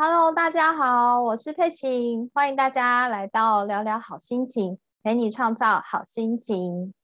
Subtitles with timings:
[0.00, 6.94] Hello，大家好，我是佩琴，欢迎大家来到聊聊好心情，陪你创造好心情。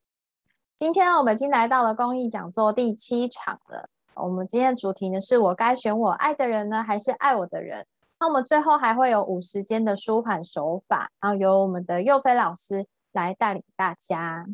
[0.77, 3.89] 今天我们已经来到了公益讲座第七场了。
[4.15, 7.85] 我们今天的主题呢，是我该选我爱的人呢，还是爱我的人？
[8.21, 14.47] 那我们最后还会有五十间的舒缓手法，然后由我们的佑飞老师来带领大家。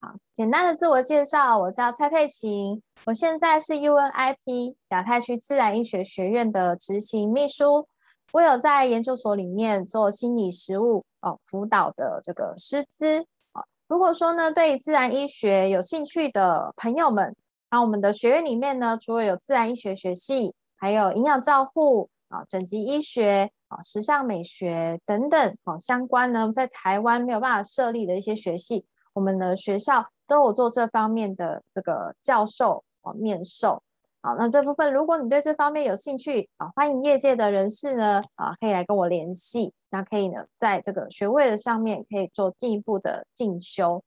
[0.00, 7.88] 好，简单的自我介绍，我叫蔡佩琴，我现在是 UNIP 亚太区自然医学学院的执行秘书。
[8.32, 13.64] 我有在研究所里面做心理实务哦辅导的这个师资啊。
[13.88, 17.34] 如果说呢对自然医学有兴趣的朋友们，
[17.70, 28.86] 那我们的学院里面呢，除了有自然医学学系，还有营养照护啊、整脊医学啊、时尚美学等等啊相关呢，在台湾没有办法设立的一些学系。
[29.18, 33.82] 我们的学校都有做这方面的这个教授啊面授，
[34.22, 44.04] 好，那这部分如果你对这方面有兴趣啊，欢迎业界的人士呢啊可以来跟我联系，那可以呢在这个学位的上面可以做进一步的进修。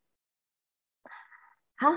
[1.75, 1.89] 好，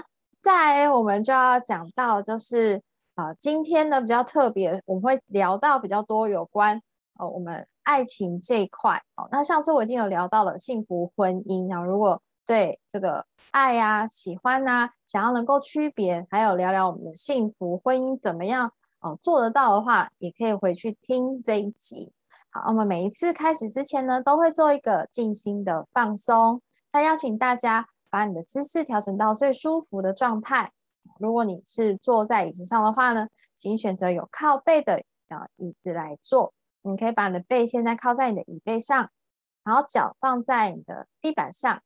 [0.43, 2.83] 再我们就要讲到就是
[3.15, 6.83] 啊今天呢比较特别，我们会聊到比较多有关
[7.21, 9.29] 呃我们爱情这一块哦。
[9.31, 22.13] 那上次我已经有聊到了幸福婚姻啊，如果对这个爱呀、喜欢呐，想要能够区别，还有聊聊我们的幸福婚姻怎么样哦，做得到的话，也可以回去听这一集。
[22.51, 26.61] 好，我们每一次开始之前呢，都会做一个静心的放松。
[26.93, 30.71] 那邀请大家把你的姿势调整到最舒服的状态。
[31.19, 36.53] 如果你是坐在椅子上的话呢，请选择有靠背的啊椅子来坐。
[36.83, 39.11] 你可以把你的背现在靠在你的椅背上，
[39.65, 41.83] 然后脚放在你的地板上。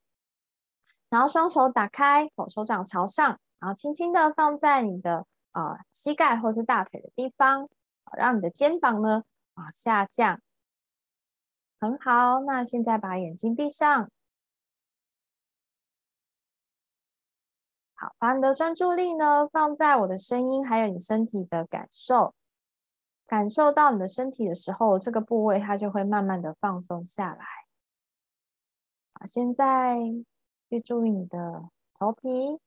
[1.10, 7.68] 然后双手打开，手掌朝上，然后轻轻的放在你的啊膝盖或是大腿的地方，
[8.16, 10.40] 让你的肩膀呢往下降。
[11.80, 14.10] 很好，那现在把眼睛闭上。
[17.94, 22.34] 好，把你的专注力呢放在我的声音，还有你身体的感受。
[23.26, 27.44] 感受到你的身体的时候，这个部位它就会慢慢的放松下来。
[29.14, 29.98] 好，现在。
[30.68, 32.60] 去注意你的头皮，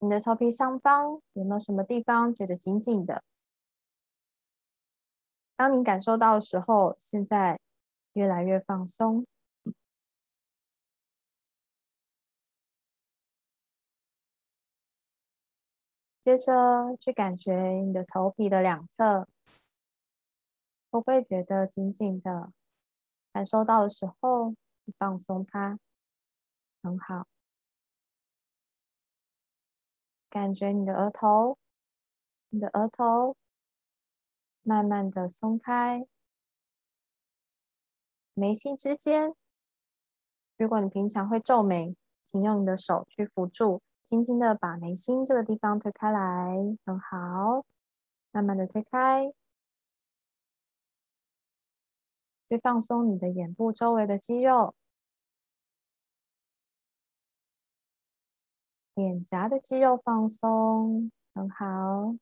[0.00, 3.22] 你的头皮上方有没有什么地方觉得紧紧的？
[5.54, 7.60] 当你感受到的时候，现在
[8.14, 9.24] 越来越放松。
[16.20, 17.54] 接着去感觉
[17.84, 19.28] 你的头皮的两侧，
[20.90, 22.52] 会不会觉得紧紧的？
[23.32, 24.56] 感受到的时候。
[24.98, 25.78] 放松它，
[26.82, 27.26] 很好。
[30.28, 31.58] 感觉你的额头，
[32.50, 33.36] 你的额头
[34.62, 36.06] 慢慢的松开，
[38.34, 39.34] 眉心之间。
[40.56, 46.54] 如果你平常会皱眉，请用你的手去扶住，轻轻的把眉心这个地方推开来，
[46.84, 47.64] 很好。
[48.30, 49.32] 慢慢的推开。
[52.50, 54.74] 去放松你的眼部周围的肌肉，
[58.94, 62.16] 脸颊的肌肉放松，很好。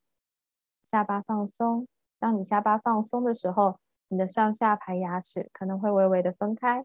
[0.85, 1.89] 下巴放松，
[2.19, 3.79] 当你下巴放松的时候，
[4.09, 6.85] 你的上下排牙齿可能会微微的分开。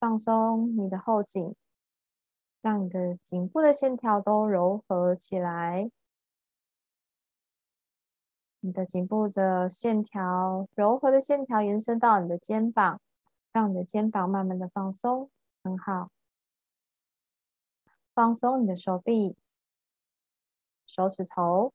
[0.00, 1.54] 放松你的后颈，
[2.60, 5.88] 让你的颈部的线条都柔和起来。
[8.64, 12.98] 你的颈部的线条，柔和的线条延伸到你的肩膀，
[13.52, 15.30] 让你的肩膀慢慢的放松，
[15.62, 16.10] 很好。
[18.14, 19.36] 放松你的手臂、
[20.86, 21.74] 手指头、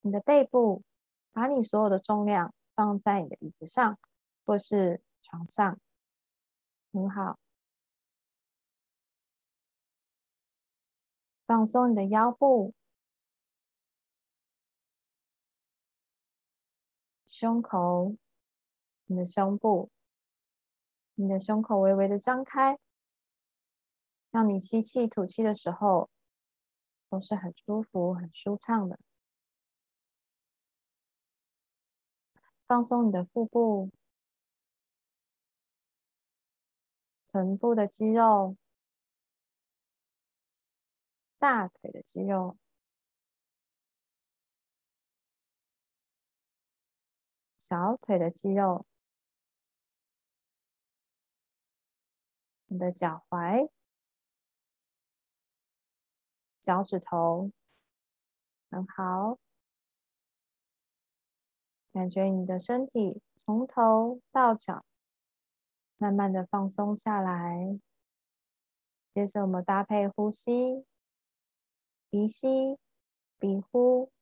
[0.00, 0.82] 你的背部，
[1.30, 3.96] 把你所有的重量放在你的椅子上
[4.44, 5.78] 或是床上，
[6.92, 7.38] 很好。
[11.46, 12.74] 放松你的腰部。
[17.42, 18.06] 胸口，
[19.06, 19.90] 你的胸部，
[21.16, 22.78] 你的胸口微微的张开，
[24.30, 26.08] 让你吸气、吐气的时候
[27.10, 28.96] 都是很舒服、很舒畅的。
[32.64, 33.90] 放松你的腹部、
[37.26, 38.56] 臀部的肌肉、
[41.40, 42.56] 大腿的肌肉。
[47.72, 48.84] 小腿的肌肉，
[52.66, 53.70] 你的脚踝，
[56.60, 57.48] 脚趾头，
[58.70, 59.38] 很好。
[61.94, 64.84] 感觉你的身体从头到脚
[65.96, 67.80] 慢慢的放松下来。
[69.14, 70.84] 接着我们搭配呼吸，
[72.10, 72.78] 鼻吸，
[73.38, 74.12] 鼻呼。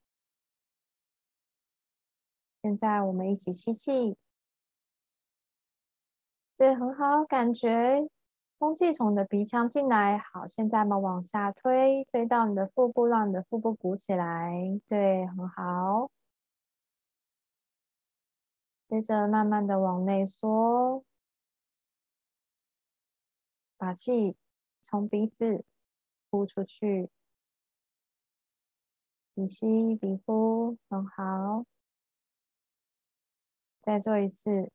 [2.62, 4.16] 现在我们一起吸气，
[6.54, 8.06] 对，很好，感觉
[8.58, 10.18] 空气从你的鼻腔进来。
[10.18, 14.78] 好，现在我们往下推，推到你的腹部，让你的腹部鼓起来。
[14.86, 16.10] 对，很好。
[18.86, 21.02] 接着慢慢的往内缩，
[23.78, 24.36] 把气
[24.82, 25.64] 从鼻子
[26.30, 27.08] 呼出去，
[29.32, 31.64] 鼻吸鼻呼，很好。
[33.80, 34.70] 再做一次，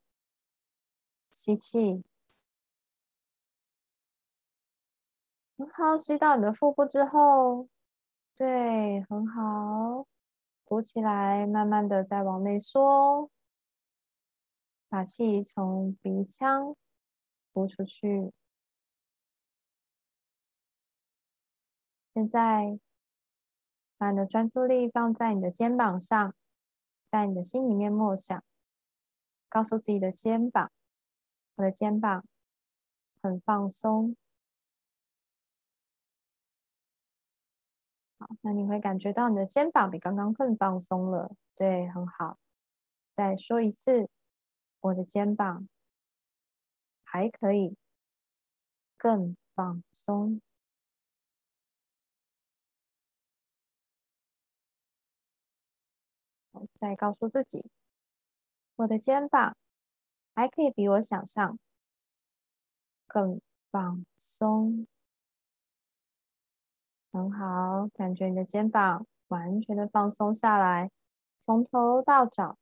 [1.32, 2.04] 吸气，
[5.58, 5.96] 很好。
[5.96, 7.70] 吸到你的腹部之后，
[8.36, 10.08] 对，很好，
[10.64, 13.30] 鼓起来，慢慢的再往内缩。
[14.88, 16.76] 把气从鼻腔
[17.54, 18.32] 呼出去。
[22.14, 22.80] 现在，
[23.98, 26.34] 把你的专注力放在你的肩膀上，
[27.06, 28.42] 在你的心里面默想，
[29.50, 30.72] 告诉自己的肩膀
[31.56, 32.24] ：“我的肩膀
[33.22, 34.16] 很放松。”
[38.20, 41.36] 好，那你会感觉到你的肩膀比刚刚更放松了。
[41.56, 42.38] 对，很好。
[43.16, 44.10] 再说一次。
[44.82, 45.68] 我的肩膀
[47.04, 47.76] 还可以
[48.98, 50.40] 更放松。
[56.76, 57.66] 再告诉自己，
[58.76, 59.56] 我的肩膀
[60.34, 61.58] 还可以比我想象
[63.08, 63.42] 更
[63.72, 64.88] 放松。
[67.12, 70.92] 很好，感觉你的肩膀完全的放松下来，
[71.40, 72.58] 从头到脚。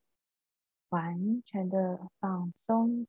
[0.90, 3.08] 完全的放松，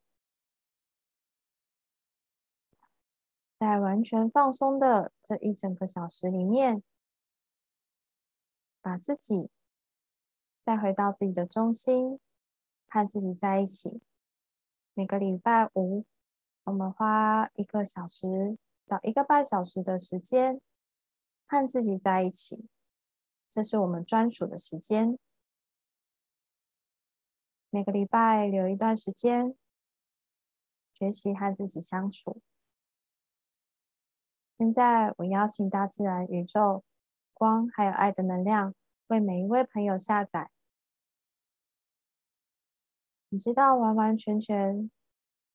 [3.59, 6.81] 在完全放松的这一整个小时里面，
[8.81, 9.51] 把自己
[10.63, 12.19] 带回到自己的中心，
[12.87, 14.01] 和自己在一起。
[14.93, 16.05] 每个礼拜五，
[16.63, 20.61] 我们花一个小时到一个半小时的时间，
[21.47, 22.67] 和自己在一起，
[23.49, 25.19] 这是我们专属的时间。
[27.69, 29.53] 每个礼拜留一段时间，
[30.93, 32.41] 学习和自己相处。
[34.57, 36.85] 现在，我邀请大自然、宇宙、
[37.33, 38.73] 光还有爱的能量，
[39.07, 40.49] 为每一位朋友下载。
[43.35, 44.89] 你知道完完全全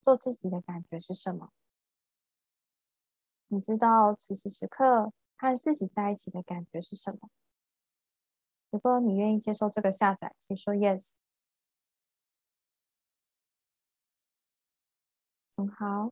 [0.01, 1.51] 做自己的感觉是什么？
[3.47, 7.31] 你知道此时此刻和自己在一起的感觉是什么？
[8.69, 11.15] 如果你愿意接受这个下载，请说 yes。
[15.57, 16.11] 很好，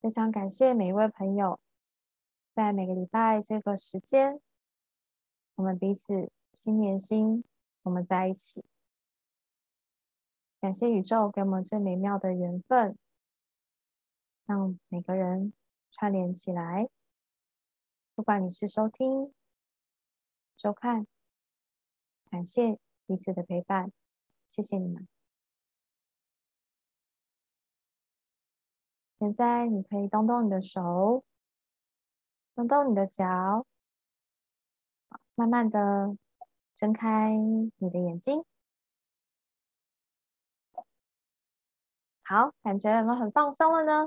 [0.00, 1.58] 非常感谢每一位朋友，
[2.54, 4.40] 在每个礼拜这个时间，
[5.56, 7.42] 我们彼此心连心，
[7.82, 8.64] 我们在一起。
[10.60, 12.98] 感谢宇宙给我们最美妙的缘分，
[14.44, 15.52] 让每个人
[15.90, 16.88] 串联起来。
[18.16, 19.32] 不管你是收听、
[20.56, 21.06] 收看，
[22.28, 23.92] 感谢彼此的陪伴，
[24.48, 25.06] 谢谢你们。
[29.20, 31.24] 现在你可以动动你的手，
[32.56, 33.64] 动动你的脚，
[35.36, 36.16] 慢慢的
[36.74, 37.36] 睁开
[37.76, 38.44] 你的眼睛。
[42.30, 44.06] 好，感觉有没有很放松了呢？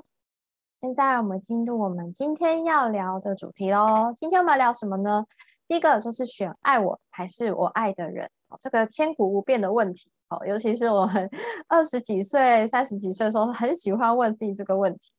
[0.80, 4.14] 现在我们进入我们今天要聊的主题喽。
[4.16, 5.26] 今天我们要聊什么呢？
[5.68, 10.08] 第一个就是选爱我还是我爱的人，这个千古不变的问题。
[10.30, 11.28] 哦，尤其是我们
[11.68, 15.12] 二十几岁、三十几岁的时候，很喜欢问自己这个问题。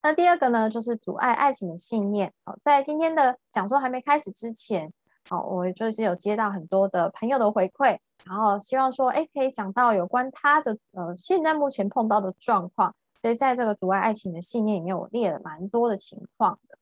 [0.00, 2.32] 那第二个呢，就是阻碍爱情的信念。
[2.46, 4.90] 好，在今天的讲座还没开始之前，
[5.28, 12.94] 好，我就是有接到很多的朋友的回馈，然后希望说，哎，可以讲到有关他的呃，现在目前碰到的状况。
[13.22, 16.78] 所以在这个阻碍爱情的信念里面，我列了蛮多的情况的。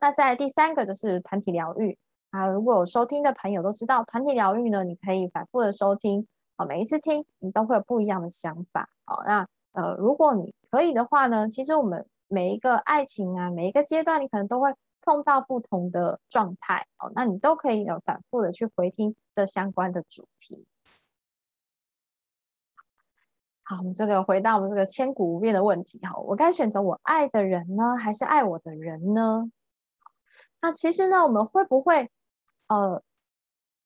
[0.00, 1.96] 那在第三个就是团体疗愈
[2.30, 6.26] 啊，如果有收听的朋友都知道，团体疗愈呢，你可以反复的收听。
[6.58, 8.90] 好，每一次听你都会有不一样的想法。
[9.06, 14.70] 好，那呃，如果你可以的话呢，其实我们每一个爱情啊，每一个阶段，你可能都会
[15.08, 16.86] 碰到不同的状态。
[16.98, 20.66] 哦，那你都可以有反复的去回听这相关的主题。
[23.62, 25.98] 好，我们这个回到我们这个千古不变的问题。
[26.00, 29.50] 哈，我该选择我爱的人呢，还是爱我的人呢？
[30.60, 32.10] 那其实呢，我们会不会
[32.66, 33.02] 呃，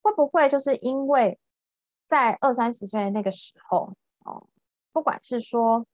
[0.01, 1.39] 会不会就是因为
[2.05, 3.93] 在二三十岁那个时候
[4.25, 4.45] 哦，
[4.91, 5.85] 不管是说，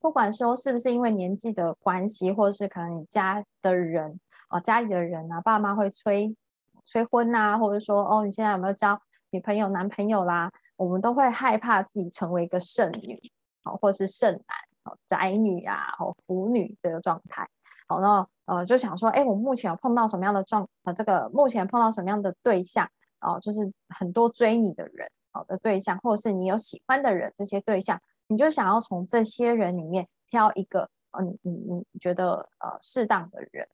[0.00, 4.18] 不管说是不是因为年纪的关系，或者是可能你家的人
[4.52, 6.36] 哦，家里的人啊，爸妈会催
[6.84, 10.52] 催婚啊，或者说哦，你现在有没有交女朋友、男朋友啦？
[10.76, 13.18] 我们都会害怕自己成为一个剩女，
[13.64, 14.42] 哦，或是剩男，
[14.84, 17.48] 哦，宅女啊，哦，腐女这个状态。
[17.88, 22.86] 好，那呃，就想说，哎，我目前有碰到什么样的状，呃，这个目前碰到什么样的对象，
[23.20, 33.66] 哦，就是很多追你的人，好的对象，或者是你有喜欢的人，这些对象，你就想要从这些人里面挑一个，呃，你你觉得呃适当的人。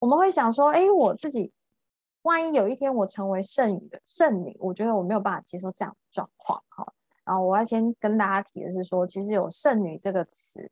[0.00, 1.52] 我们会想说，哎，我自己。
[2.22, 6.86] 万一有一天我成为剩女的剩女，我觉得我没有办法接受这样的状况哈。
[7.24, 10.70] 然后我要先跟大家提的是说，其实有剩女这个词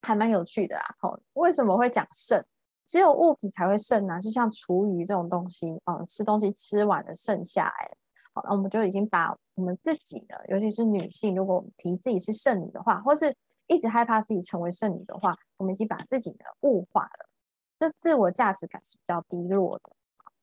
[0.00, 0.94] 还蛮有趣的啊。
[0.98, 2.42] 好，为什么会讲剩？
[2.86, 4.18] 只有物品才会剩呢？
[4.18, 7.90] 就像厨余这种东西，嗯，吃东西吃完了剩下来，
[8.32, 17.28] 好，那我们就已经把我们自己的，尤其是女性，如果我们提自己是剩女的话，或是一直害怕自己成为剩女的话，我们已经把自己的物化了，
[17.82, 19.92] 就自我价值感是比较低落的。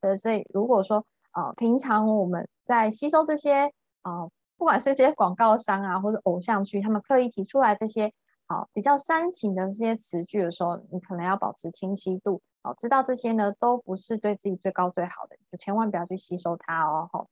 [0.02, 3.72] 呃，所以如果说，呃，平常我们在吸收这些，
[4.04, 8.12] 呃，不管是这些广告商啊，或者偶像剧，他们刻意提出来这些，
[8.46, 17.10] 好比较煽情的这些词句的时候，你可能要保持清晰度，哦，知道这些呢都不是对自己最高最好的，就千万不要去吸收它哦。
[17.10, 17.30] 好，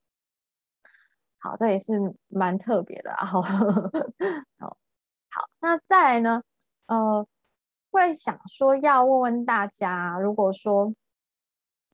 [1.39, 3.25] 好，这也是蛮特别的啊。
[3.27, 3.41] 好，
[5.29, 6.41] 好，那再来呢，
[6.87, 7.25] 呃，
[7.97, 10.93] 会想说要问问大家，如果说。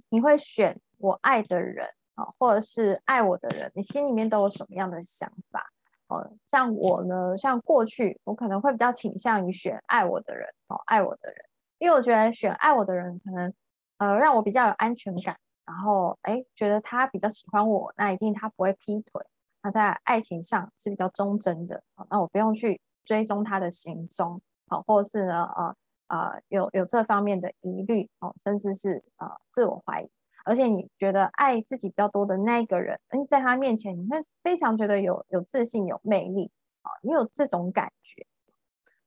[0.09, 3.71] 你会选我爱的人啊，或者是爱我的人？
[3.73, 5.71] 你心里面都有什么样的想法？
[6.07, 11.43] 哦，像我呢，像过去我可能会比较倾向于选爱我的人哦，爱我的人，
[11.79, 13.51] 因为我觉得选爱我的人可能
[13.97, 19.25] 呃让我比较有安全感，然后哎觉得他比较喜欢我，那一定他不会劈腿，
[19.63, 21.81] 他在爱情上是比较忠贞的，
[22.11, 25.75] 那我不用去追踪他的行踪，好，或是呢呃。
[26.07, 30.09] 啊，有有这方面的疑虑哦，甚至是啊自我怀疑，
[30.45, 38.25] 而且你觉得爱自己比较多的那个人，嗯，在他面前你会非常觉得有有自信、有魅力啊，你有这种感觉。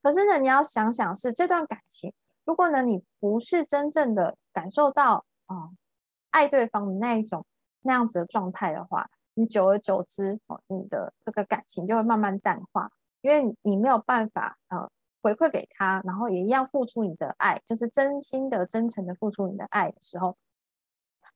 [0.01, 2.13] 可是呢，你要想想是这段感情，
[2.45, 5.69] 如果呢你不是真正的感受到啊
[6.31, 7.45] 爱对方的那一种
[7.81, 12.89] 那样子的状态的话，你久而久之哦，你的这个感情就会慢慢淡化，
[13.21, 14.89] 因为你没有办法啊。
[15.27, 20.37] 回馈给他，然后也一样付出你的爱，就是真心的、真诚的付出你的爱的时候，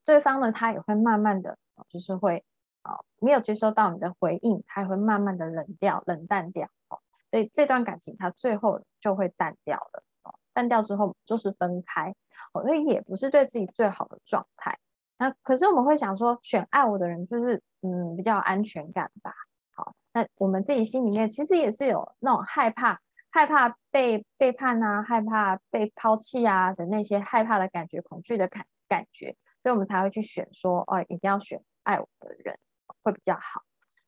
[0.05, 1.57] 对方呢，他也会慢慢的，
[1.89, 2.41] 就是会
[2.83, 6.69] 啊，没有接收到你的回应，他也会慢慢的冷掉、冷淡掉。
[6.87, 6.97] 哦，
[7.29, 10.03] 所以这段感情他最后就会淡掉了。
[10.23, 12.15] 哦，淡掉之后就是分开。
[12.53, 14.79] 哦，所以也不是对自己最好的状态。
[15.17, 19.33] 那可是我们会想说，选爱我的人就是嗯比较安全感吧。
[19.75, 22.97] 好，那我们自己心里面其实也是有那种害怕。
[23.31, 32.59] 害怕被背叛啊，害怕被抛弃啊的那些害怕的感觉、恐惧的感感觉，所以我们才会去选说，哦，一定要选爱我的人
[33.03, 33.63] 会比较好。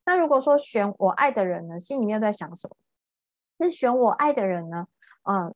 [0.06, 2.75] 那如果说选我爱的人呢，心里面又在想什么？
[3.62, 4.88] 是选我爱的人呢？
[5.24, 5.56] 嗯，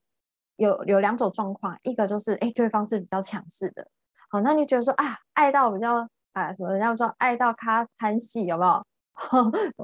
[0.56, 3.90] 有有两种状况，一个就是，哎，对方是比较强势的，
[4.30, 6.72] 好，那你觉得说啊，爱到比较啊什么？
[6.72, 8.86] 人家说爱到他参戏，有没有？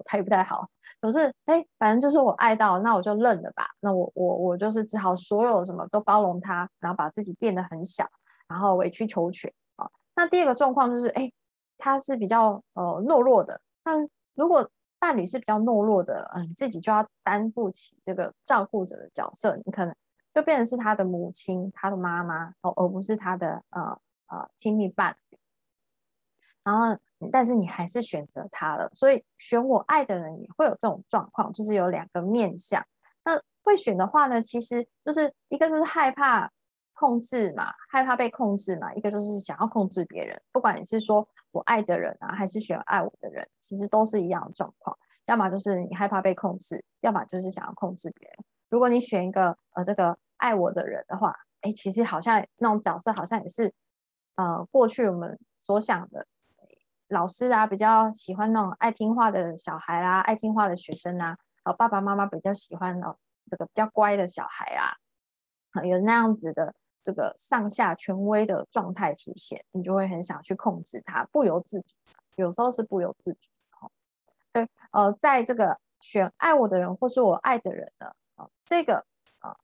[0.06, 0.68] 太不太好，
[1.02, 3.68] 可是哎，反正就是我爱到，那我就认了吧。
[3.80, 8.06] 那我我我就是只好所有什么都包容他，然后把自己变得很小，
[8.48, 9.90] 然后委曲求全啊。
[10.16, 11.32] 那第二个状况就是，哎，
[11.78, 13.60] 他是比较呃懦弱的。
[13.84, 13.94] 那
[14.36, 19.96] 如果伴侣是比较懦弱的，嗯，自己就要担负起这个照顾者的角色，你可能
[20.34, 23.82] 就变成是他的母亲、他的妈妈哦，而不是他的呃
[24.28, 25.18] 呃亲密伴。
[26.64, 26.98] 然后。
[27.32, 32.86] 但是你还是选择他了，所以选我爱的人也会有这种状况，就是有两个面相。
[33.24, 36.52] 那会选的话呢，其实就是一个就是害怕
[36.92, 40.38] 控制嘛，害怕被控制嘛；一个就是想要控制别人。
[40.52, 44.94] 不管你是说我爱的人啊，还是选爱我的人，其实都是一样的状况。
[45.28, 48.38] 要么就是你害怕被控制，要么就是想要控制别人。
[48.68, 53.74] 如果你选一个呃这个爱我的人的话，哎，其实好像那种角色好像也是
[54.36, 56.28] 呃过去我们所想的。
[57.14, 63.16] 老师啊，比较喜欢那种爱听话的小孩啦，爱听话的学生啊，呃，爸爸妈妈比较喜欢哦，
[63.48, 64.98] 这个比较乖的小孩啊，
[65.84, 71.96] 有那样子的这个上下权威的状态出现，你就会很想去控制他，不由自主，
[72.36, 73.50] 有时候是不由自主。
[73.80, 73.92] 哦，
[74.52, 79.06] 对，呃，在这个选爱我的人或是我爱的人呢，啊，这个
[79.40, 79.56] 啊，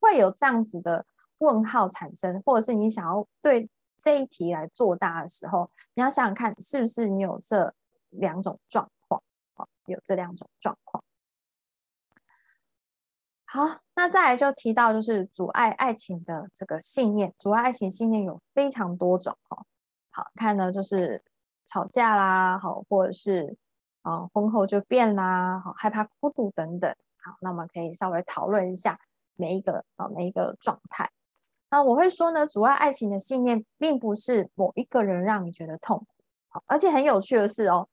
[0.00, 1.04] 会有这样子的
[1.38, 3.68] 问号产生，或者是你想要对
[4.02, 7.72] 这一题来做大的时候，你要想想看，是不是你有这
[8.10, 9.22] 两种状况？
[9.54, 11.04] 哦，有这两种状况。
[13.44, 19.64] 好，那再来就提到就是阻碍爱情的这个信念，阻碍爱情信念有非常多种哦。
[20.10, 21.22] 好看呢，就是
[21.64, 23.56] 吵架啦，好，或者是
[24.00, 26.92] 啊婚后就变啦，好害怕孤独等等。
[27.18, 28.98] 好，那我们可以稍微讨论一下
[29.36, 31.08] 每一个啊每一个状态。
[31.72, 36.06] 那我会说呢，阻碍爱情的信念并不是某一个人让你觉得痛苦，
[36.50, 37.88] 好，而且很有趣的是哦，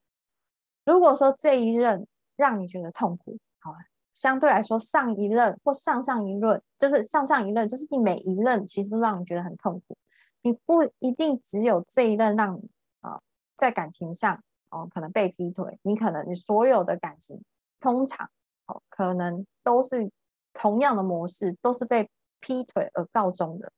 [0.84, 2.06] 如果说这一任
[2.36, 3.74] 让你觉得痛苦，好。
[4.12, 9.96] 相对来说，上一任或上上一任，就是上上一任，就是你每一任其实都让你觉得很痛苦。
[10.42, 12.70] 你不一定只有这一任让你
[13.02, 13.22] 啊，
[13.56, 17.40] 在感情上哦，可能被劈腿，你可能你所有的感情
[17.80, 18.28] 通常
[18.66, 20.10] 哦，可能都是
[20.54, 22.10] 同样的模式，都是被
[22.40, 23.72] 劈腿而告终的。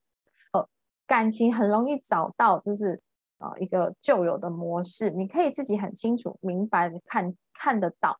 [0.52, 0.68] 呃，
[1.06, 3.00] 感情很容易找到，就是
[3.38, 8.18] 啊一个旧有的模式，你可以自己很清楚、明白的看看得到。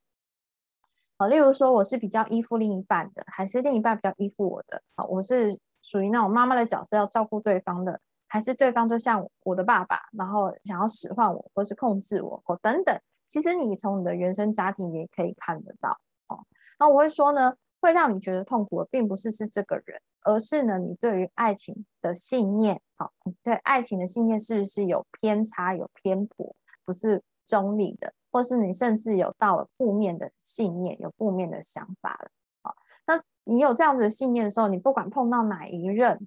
[1.30, 4.82] 例如说，我是比较依附另一半的，还是另一半比较依附我的？
[4.96, 13.00] 好，我是属于那种妈妈的角色，要照顾对方的，还是对方就像我的爸爸，然后想要使唤我，或是控制我，哦，等等。
[13.28, 15.96] 其实你从你的原生家庭也可以看得到，
[16.26, 16.44] 哦。
[16.80, 23.12] 那我会说呢，会让你觉得痛苦的，并不是是这个人，而是呢，你对于爱情的信念，好，
[23.42, 28.12] 对爱情的信念是不是有偏差、有偏颇，不是中立的？
[28.30, 32.30] 或是你甚至有到了负面的信念，有负面的想法了，
[32.62, 32.74] 好，
[33.06, 36.26] 那你有这样子的信念的时候，你不管碰到哪一任，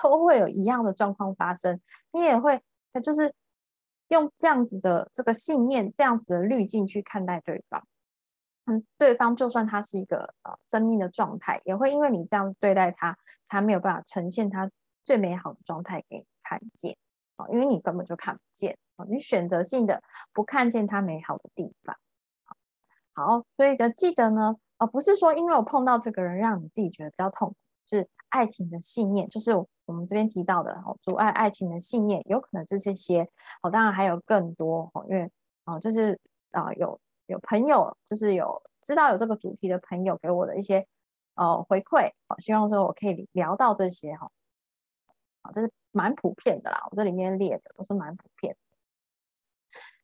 [0.00, 1.80] 都会有一样的状况发生，
[2.12, 2.62] 你也会，
[3.02, 3.34] 就是
[4.08, 7.84] 用这样子的这个信念，这样子的滤镜去看待对方，
[8.66, 14.70] 嗯，对方就算他是一个呃真命的状态，也会因为你这样子对待他，他没有办法呈现他
[15.04, 16.96] 最美好的状态给你看见，
[17.36, 19.06] 啊，因为你根本就看不见啊。
[19.08, 20.02] 你选择性的
[20.32, 21.96] 不看见他美好的地方，
[23.12, 27.56] 好，所以的记得呢，呃，不是说因为我碰到这个人让你自己觉得比较痛苦，
[27.88, 29.52] 是爱情的信念，就是
[29.84, 33.28] 我们这边提到的哦，阻碍爱情的信念，有可能是这些
[33.62, 35.30] 哦，当然还有更多哦，因为
[35.62, 36.18] 啊，就是
[36.50, 40.86] 啊，有有朋友就是有知道有这个主题的朋友给我的一些
[41.34, 44.30] 呃回馈，好，希望说我可以聊到这些哈，
[45.42, 48.56] 好，这是蛮普遍的啦，我这里面列的都是蛮普遍。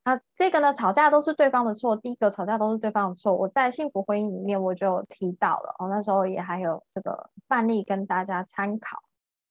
[0.05, 0.73] 那这个呢？
[0.73, 1.95] 吵架都是对方的错。
[1.95, 3.33] 第一个吵架都是对方的错。
[3.33, 9.01] 我在幸福婚姻里面我就提到了，哦，那时候也还有这个范例跟大家参考，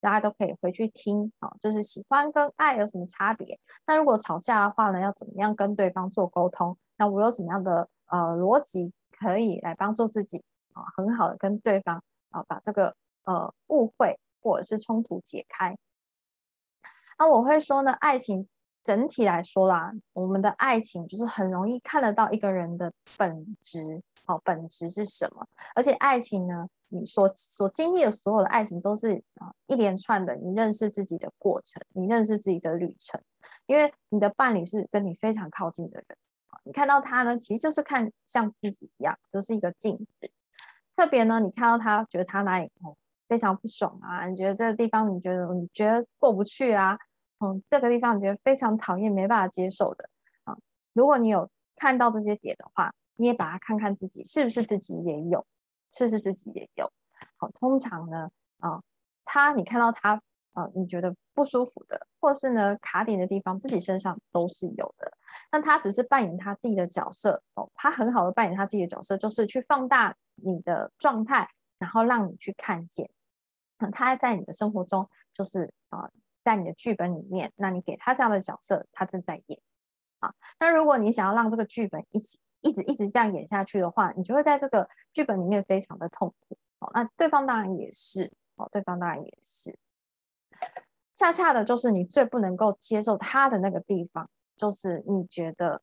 [0.02, 1.32] 大家都可以回去听。
[1.40, 3.58] 啊，就是喜欢跟爱有什么差别？
[3.86, 6.78] 那如果吵架的话呢，要怎么样跟对方做沟通？
[7.02, 15.76] 那我有什么样的呃逻辑可以来帮助自己啊，很好的跟对方啊把这个呃误会或者是冲突解开？
[17.18, 18.48] 那我会说呢，爱情。
[18.84, 25.46] 整体来说啦，我们的爱情就是很容易看得到一个人的本质，哦，本质是什么？
[25.76, 33.22] 而且爱情呢，你所所经历的所有的爱情都是啊一连串的，你认识自己的过程，你认识自己的旅程。
[33.68, 36.18] 因为你的伴侣是跟你非常靠近的人，
[36.64, 40.32] 你看到他呢，其实就是看像自己一样，就是一个镜子。
[40.96, 42.96] 特别呢，你看到他，觉得他哪里哦
[43.28, 44.28] 非常不爽啊？
[44.28, 46.98] 你觉得这个地方，你觉得你觉得过不去啊？
[47.40, 50.10] 嗯，这个地方你觉得非常讨厌、没办法接受的
[50.44, 50.56] 啊？
[50.94, 55.46] 如果你有看到这些点的话，你也把它看看自己是不是自己也有，
[55.92, 56.92] 是不是自己也有？
[57.38, 58.82] 好，通常呢，啊，
[59.26, 60.22] 他你看到他，
[60.54, 65.12] 啊，你觉得不舒服的，或是呢卡点的地方，自己身上都是有的。
[65.52, 73.10] 那他只是扮演他自己的角色哦，他很好的扮演他自己的角色，就是去放大你的状态，然后让你去看见。
[73.80, 76.10] 那他在你的生活中就是啊。
[76.44, 79.60] 在你的剧本里面，那你给他这样的角色，他正在演
[80.18, 80.34] 啊。
[80.60, 86.90] 那如果你想要让这个剧本一起一直一直这样演下去的话，你就会在这个剧本里面非常的痛苦哦。
[86.96, 89.78] 那对方当然也是哦，对方当然也是。
[91.22, 95.80] 恰恰的就是你最不能够接受他的那个地方，就是你觉得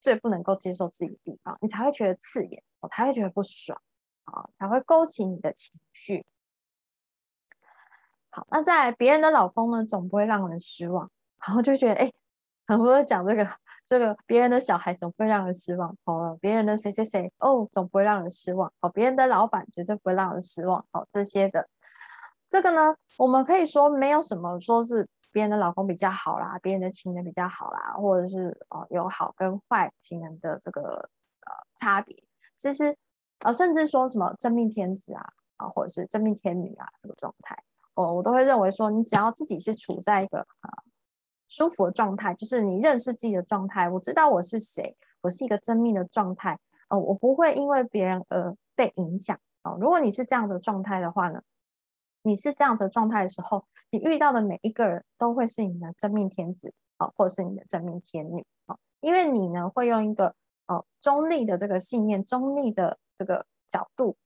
[0.00, 3.80] 最不能够接受自己的地方，你才会觉得刺眼，我才会觉得不爽
[4.24, 6.26] 啊，才会勾起你的情绪。
[8.30, 11.08] 好，那在别人的老公呢，总不会让人失望。
[11.46, 12.10] 然后就觉得，哎，
[12.66, 13.48] 很会讲这个，
[13.86, 15.96] 这个别人的小孩总不会让人失望。
[16.04, 18.72] 哦，别人的谁谁谁，哦，总不会让人失望。
[18.80, 20.84] 哦，别人的老板绝对不会让人失望。
[20.92, 21.68] 哦，这些的，
[22.50, 31.08] 这个呢，我们可以说没有什么说是别人的老公比较好啦，别人的情人比较好啦，或者是哦有好跟坏情人的这个
[31.46, 32.14] 呃差别。
[32.58, 32.94] 其实，
[33.44, 35.24] 呃，甚至说什么真命天子啊，
[35.58, 37.56] 啊，或者是真命天女啊，这个状态。
[37.94, 40.70] 我我都会认为说，你只要自己是处在一个啊
[41.48, 46.58] 舒服的状态，就是你认识自己的状态，我知道我是谁，我是一个真命的状态，
[46.88, 49.78] 哦，我不会因为别人而被影响哦。
[49.80, 51.40] 如果你是这样的状态的话呢，
[52.22, 60.34] 你是这样子的状态的时候，你遇到的每一个人都会是你的真命天子啊，或者是你的真命天女啊，因为你呢会用一个
[60.66, 64.16] 呃中立的这个信念，中立的这个角度，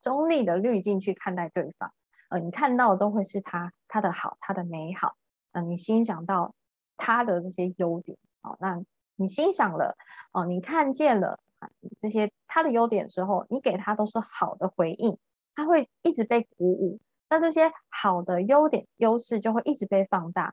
[0.00, 1.92] 中立的滤镜去看待对方。
[2.30, 5.14] 呃，你看到的都会是他他的好，他的美好，
[5.52, 6.54] 嗯，你欣赏到
[6.96, 8.82] 他的这些优点，哦，那
[9.16, 9.96] 你欣赏了，
[10.32, 15.16] 哦，你看见了啊这些他的优点之后，你给他都是好的回应，
[15.54, 16.98] 他会一直被鼓舞，
[17.34, 20.52] 那这些好的优点优势就会一直被放大，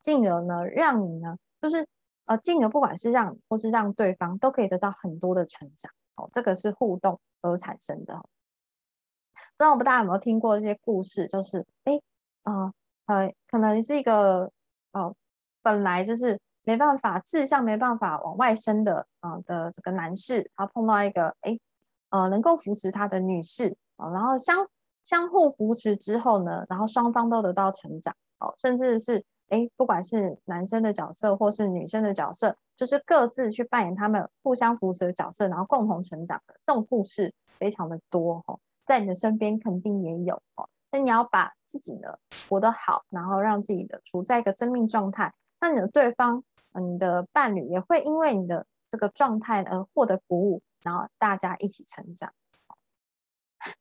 [0.00, 1.86] 进而呢，让你呢，就是
[2.24, 8.14] 呃，进而不管是让或是让对方都可以得到很多的成长，哦，这个是互动而产生的。
[8.14, 11.26] 不知道我们大家有没有听过这些故事？
[11.26, 12.00] 就是哎，
[12.44, 12.72] 啊，
[13.04, 14.50] 呃，可能是一个
[14.92, 15.14] 哦，
[15.60, 21.60] 本来就是没办法志向没办法往外伸的啊的这个男士，然后碰到一个哎，
[22.08, 24.66] 呃，能够扶持他的女士啊，然后相
[25.04, 38.58] 相互扶持之后呢，然后双方都得到成长哦，甚至是哎，不管是男生的角色或是女生的角色，就是各自去扮演他们互相扶持的角色，然后共同成长的这种故事非常的多哈。
[38.86, 42.08] 在你的身边肯定也有哦，那你要把自己呢
[42.48, 46.42] 活得好，然后让自己的处在一个真命状态，那你的对方，
[46.80, 52.32] 你的伴侣也会因为你的这个状态而获得鼓舞，然后大家一起成长，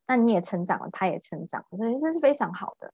[0.07, 2.93] 那你也成长了，他也成长，所以这是非常好的。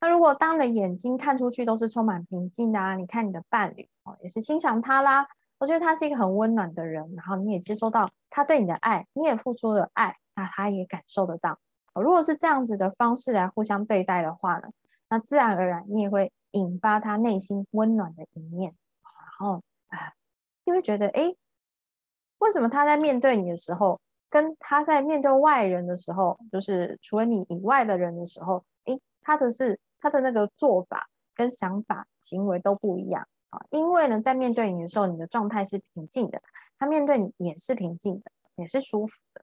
[0.00, 5.26] 那如果当你的眼睛看出去都是充满平静的啊，你看你的伴侣哦，也是欣赏他啦，
[5.58, 10.16] 我觉得他是一个很温暖的人，然后你也接收到他对你的爱，你也付出了爱。
[10.36, 11.58] 那他也感受得到，
[11.92, 14.70] 如果是这样子的方式来互相对待的话呢，
[15.10, 20.14] 那自然而然你也会引发他内心温暖的一面，然后啊，
[20.64, 21.34] 你会觉得，哎，
[22.38, 33.60] 为什么他在面对你的时候，跟他在面对外人的时候，就是除了你以外的人的时候，哎，他的是他的那个做法跟想法行为都不一样啊？
[33.70, 36.40] 因为呢，在面对你的时候，你的状态是平静的，
[36.78, 39.42] 他面对你也是平静的，也是舒服的。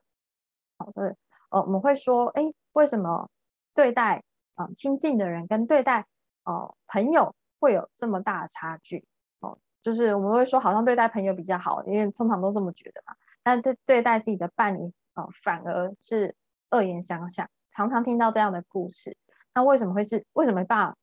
[0.78, 1.14] 好的，
[1.50, 3.28] 呃，我们会说，哎，为什么
[3.74, 4.24] 对待
[4.54, 6.06] 啊亲近的人跟对待
[6.44, 9.04] 哦朋友会有这么大的差距？
[9.40, 13.14] 哦，就是我们会说，好像对待朋友比较好，因为通常都这么觉得嘛。
[13.48, 16.36] 但对对待自己的伴侣，哦，反而是
[16.72, 17.48] 恶言相向。
[17.72, 19.16] 常常听到这样的故事，
[19.54, 20.96] 那为什么会是为什么没办法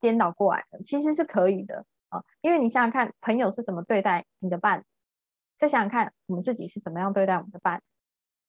[0.00, 0.80] 颠倒过来呢？
[0.82, 4.84] 其实是可以的啊，因为你想想看，朋友是怎么对待你的伴侣，
[5.54, 7.82] 再想想看我们自己是怎么样对待我们的伴侣。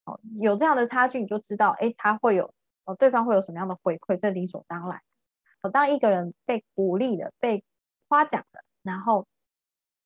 [0.05, 2.51] 哦，有这样的差距，你就知道，哎，他会有，
[2.85, 4.99] 哦，对方会有什么样的回馈，这理所当然。
[5.61, 7.63] 哦，当一个人被鼓励的、被
[8.07, 9.27] 夸奖的，然后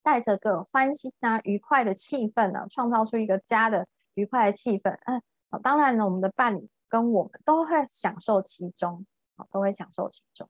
[0.08, 5.22] 带着个欢欣啊、愉快的气氛呢，创造出一个家的愉快的气氛，嗯，
[5.62, 10.48] 当然呢，我们的伴侣跟我们都会享受其中，哦，都会享受其中。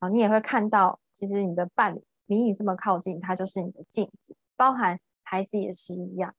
[0.00, 6.34] 哦，你也会看到，其实你的伴侣离你这么靠近，他就是你的镜子，包含孩子也是一样。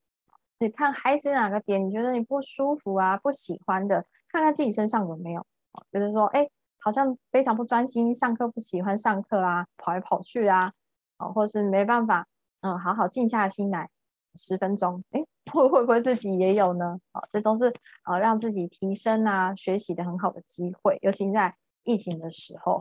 [0.57, 5.45] 你看孩子哪个点你觉得你不舒服啊、不喜欢的，看看自己身上有没有。
[5.91, 10.73] 觉得说，哎，好像非常不专心，上课不喜欢上课啊，跑来跑去啊，
[11.19, 12.25] 哦，或是没办法，
[12.61, 13.89] 嗯，好好静下心来
[14.35, 16.99] 十分钟，哎，会会不会自己也有呢？
[17.13, 17.73] 哦，这都是
[18.05, 22.79] 呃让自己提升啊、学习的很好的机会，尤其在疫情的时候。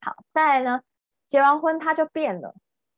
[0.00, 0.82] 好，再来呢，
[1.26, 2.54] 结完婚他就变了，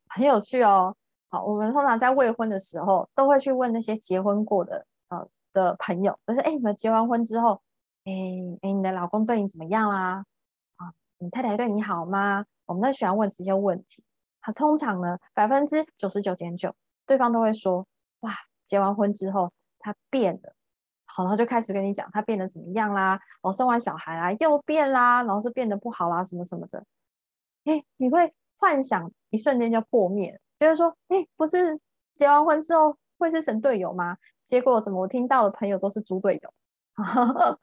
[0.08, 0.96] 很有趣哦。
[1.30, 7.60] 好，我们通常在未婚的时候，都会去问那些结婚过的呃的朋友，就是：“哎，你们结完婚之后，
[8.04, 8.12] 哎
[8.62, 10.24] 哎，你的老公对你怎么样啦？
[10.76, 14.02] 啊，你太太对你好吗？”我们都喜欢问这些问题。
[14.40, 16.74] 好，通常呢，百分之九十九点九，
[17.06, 17.86] 对方都会说
[18.20, 18.32] ：“哇，
[18.66, 20.54] 结完婚之后他变了。”
[21.06, 26.84] 好，然后就开始跟你讲他变得怎么样啦，我生完小孩啦又变啦，然后是变得不好啦，什么什么的。
[27.64, 30.40] 哎，你会幻想一瞬间就破灭。
[30.60, 31.76] 觉得说，哎，不是
[32.14, 34.16] 结完婚之后会是神队友吗？
[34.44, 36.52] 结果怎么我听到的朋友都是猪队友？
[37.04, 37.58] 好，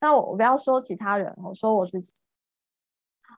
[0.00, 2.12] 那我我不要说其他人，我说我自己。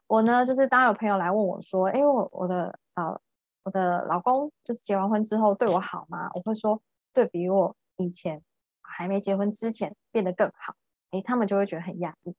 [0.08, 3.20] 我呢，就是当有朋友来问我说，哎，我我的呃
[3.62, 6.28] 我的老公就是结完婚之后对我好吗？
[6.34, 8.42] 我会说，对比我以前
[8.82, 10.74] 还没结婚之前变得更好。
[11.12, 12.34] 哎，他们就会觉得很压抑。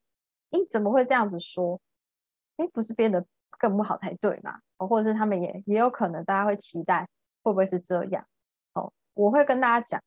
[0.51, 1.79] 哎，怎么会这样子说？
[2.57, 3.25] 哎，不是变得。
[3.57, 7.05] 更不好才对嘛，哦，或者是他们也也有可能，大家会期待
[7.43, 8.25] 会不会是这样？
[8.73, 10.01] 哦，我会跟大家讲，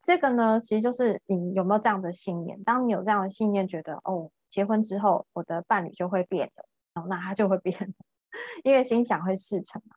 [0.00, 2.62] 这个呢，其实就是你有没有这样的信念。
[2.62, 6.64] 当你有这样的信念，觉得哦，结婚之后我的伴侣就会变的，
[7.06, 7.94] 那他就会变，
[8.64, 9.96] 因为心想会事成嘛。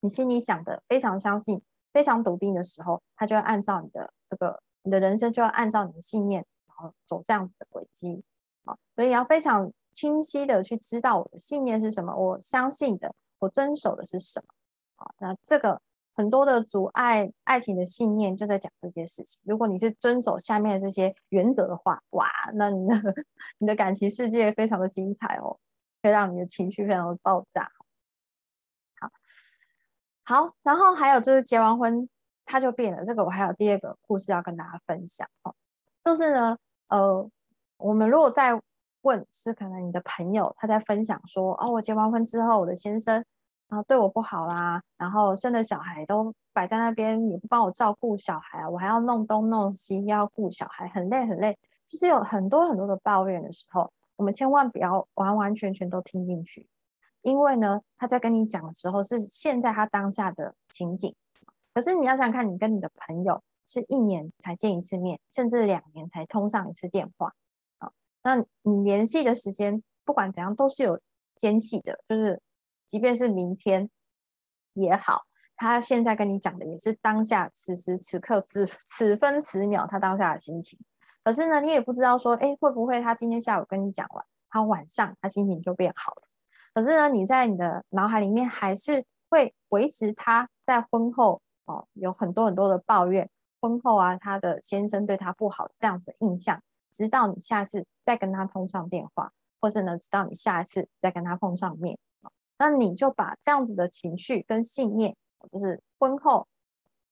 [0.00, 8.22] 你心里想的非常相信、非常笃定的时候，他就会按照你的这个，你的人生就要按照你的信念，然后走这样子的轨迹。
[8.64, 14.46] 啊，所以要非常清晰的去知道我的信念是什么，我相信的，我遵守的是什么。
[15.04, 15.80] 啊，那这个。
[16.14, 19.40] 很多的阻碍爱情的信念就在讲这些事情。
[19.44, 23.14] 如果你是遵守下面这些原则的话，哇，那你的
[23.58, 25.56] 你的感情世界非常的精彩哦，
[26.02, 27.70] 会让你的情绪非常的爆炸。
[29.00, 29.10] 好，
[30.24, 32.08] 好，然后还有就是结完婚
[32.44, 33.04] 他就变了。
[33.04, 35.54] 这个我还有第二个故事要跟大家分享哦，
[36.04, 36.56] 就是呢，
[36.88, 37.28] 呃，
[37.76, 38.60] 我们如果在
[39.02, 43.24] 问，是可能你的朋友他在分享说，哦，我结完婚之后，我的先生。
[43.70, 51.54] 然后对我不好啦，然后生的小孩都摆在那边，也不帮我照顾小孩啊，我还要弄东弄西，要顾小孩，很累很累，
[51.86, 56.68] 就是有很多很多的抱怨的时候，我们千万不要完完全全都听进去，
[57.22, 61.14] 因为呢，他在跟你讲的时候是现在他当下的情景，
[61.72, 67.32] 可是你要想看，你跟你的朋友是一年才见一次面，甚至两年才通上一次电话
[67.78, 67.90] 啊，
[68.22, 71.00] 那你联系的时间不管怎样都是有
[71.34, 72.40] 间隙的，就是。
[72.88, 73.90] 即便是明天
[74.72, 75.26] 也好，
[75.56, 80.78] 他现在跟你讲的也是当下此时此刻此此分此秒他当下的心情。
[81.28, 86.22] 可是呢，你也不知道说，哎，会不会他今天下午跟你讲完，他晚上他心情就变好了？
[86.72, 93.28] 可是呢，你在你的脑海里面还是会维持他在婚后哦有很多很多的抱怨，
[93.60, 96.62] 婚后啊他的先生对他不好这样子的印象，
[96.92, 101.98] 直到你下次再跟他通上电话，或是呢，直到你下一次再跟他碰上面。
[102.56, 105.14] 那你就把这样子的情绪跟信念，
[105.52, 106.48] 就是婚后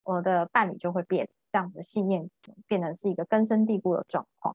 [0.04, 2.28] 我的伴侣就会变，这样子的信念
[2.66, 4.54] 变得是一个根深蒂固的状况，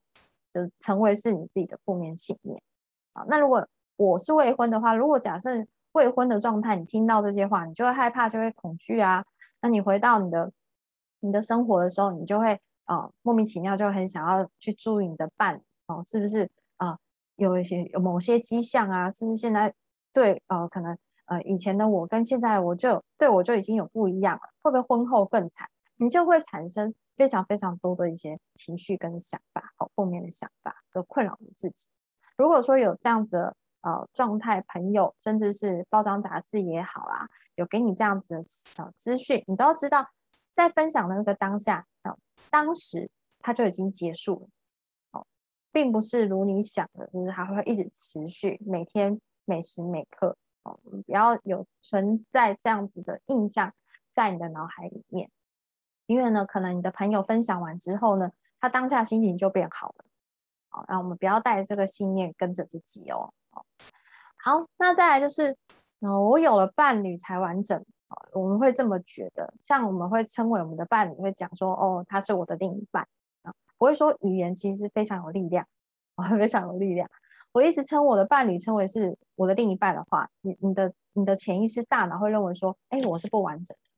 [0.54, 2.62] 就是成为是你自己的负面信念
[3.12, 3.24] 啊。
[3.26, 9.24] 那如果我是未婚的话，如果假设未婚的状态，你听到这些话，你就会害怕，就会恐惧啊。
[9.60, 10.52] 那你回到你的
[11.18, 16.96] 你的生活的时候，你就会啊莫名其妙就很想要去注意你的伴侣哦，是不是啊？
[17.34, 19.74] 有一些有某些迹象啊，是不是现在？
[20.12, 25.68] 对，呃，可能，呃，以前的我跟现在的我就对我就已经有不一样了，会不会婚后更惨？
[26.02, 31.86] 你就会产生非常非常多的一些情绪跟想法，好，负面的想法，都困扰你自己。
[32.36, 40.08] 如果说有这样子的呃状态，朋友甚至是包装杂志也好啊，有给你这样子的小资讯，你都要知道，
[40.52, 42.16] 在分享的那个当下，啊，
[42.50, 44.48] 当时它就已经结束了，
[45.12, 45.26] 哦，
[45.70, 49.20] 并不是如你想的，就是它会一直持续，每天。
[49.44, 53.74] 每时每刻哦，不要有存在这样子的印象
[54.14, 55.28] 在你的脑海里面，
[56.12, 60.04] 因为呢，可能你的朋友分享完之后呢，他当下心情就变好了。
[60.68, 63.32] 好，那我们不要带这个信念跟着自己哦。
[64.36, 65.56] 好，那再来就是，
[66.00, 67.82] 嗯，我有了伴侣才完整，
[68.34, 69.54] 我们会这么觉得。
[69.58, 73.06] 像我们会称为我们的伴侣，会讲说，哦，他是我的另一半
[73.42, 75.66] 啊，不会说语言其实非常有力量，
[76.38, 77.08] 非常有力量。
[77.52, 83.91] 我一直称我的伴侣称为是我的另一半的话，你你的你的潜意识大脑会认为说，哎，我是不完整的，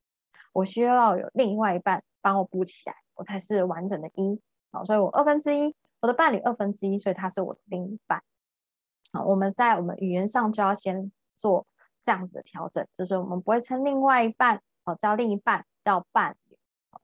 [0.54, 4.40] 我需要有另外一半帮我补起来，我才是完整的一。
[4.72, 8.22] 好，所以我二分之一，我的伴侣二分之一，所以他是我的另一半。
[9.12, 11.66] 好，我们在我们语言上就要先做
[12.00, 16.56] 这样子的调整，就是我们不会称另外一半哦叫另一半，叫伴侣，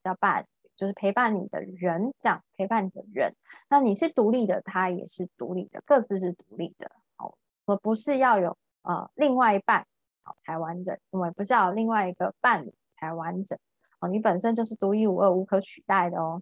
[0.02, 0.46] 叫伴侣。
[0.76, 3.34] 就是陪伴你的人，这样陪伴你的人，
[3.68, 6.90] 那你是独立的，他也是独立的，各自是独立的。
[7.16, 7.36] 好，
[7.66, 9.86] 我不是要有呃另外一半
[10.22, 13.58] 好才完整，因为不是要有另外一个伴侣才完整。
[14.00, 16.40] 哦，你本身就是独一无二、无可取代的哦。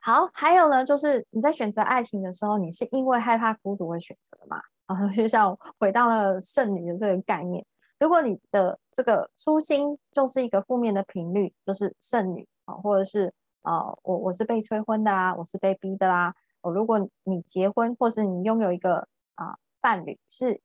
[0.00, 4.60] 好，还有呢，就是你在选择爱情的时候，你是因为害怕孤独而选择的嘛？
[4.86, 7.64] 啊， 就像回到了剩女的这个概念，
[7.98, 12.46] 如果你的这个初心就是一个负面的频率，就是剩女。
[12.66, 16.34] 啊，或者是啊，我我是被催婚的啦，我是被逼的啦。
[16.62, 20.62] 哦，如果你结婚，或是你拥有一个啊伴侣，是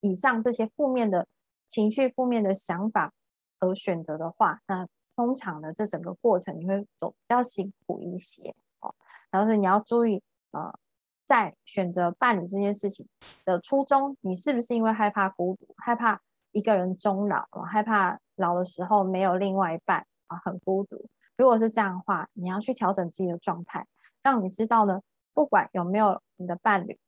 [0.00, 1.26] 以上这些负面的
[1.66, 3.14] 情绪、负面的想法
[3.60, 8.94] 而选择的话，那通常的这整个过程你会走比较辛苦一些哦。
[9.30, 10.78] 然后是你要注意啊，
[11.24, 13.06] 在选择伴侣这件事情
[13.44, 16.20] 的初衷，你是不是因为害怕孤独，害怕
[16.52, 21.08] 一个人终老，害怕老的时候没有另外一半啊，很孤独。
[21.36, 23.86] 如果是这样的话，你要去调整自己的状态，
[24.22, 25.02] 让你知道呢，
[25.34, 26.98] 不管有没有你的伴侣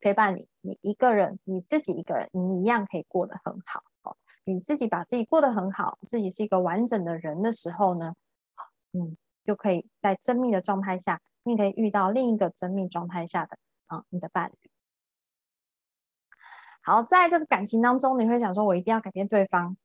[0.00, 3.82] 陪伴你，你一个人，你自己一个人，你一样可以过得很好。
[4.44, 8.14] 你自己把自己过得很好，自己是一个完整的人的时候呢，
[8.92, 14.70] 嗯，就可以在真命的状态下，你可以遇到另一个真命状态下的啊，你的伴侣。
[16.82, 19.76] 好，在这个感情当中，你会想说，我一定要改变对方。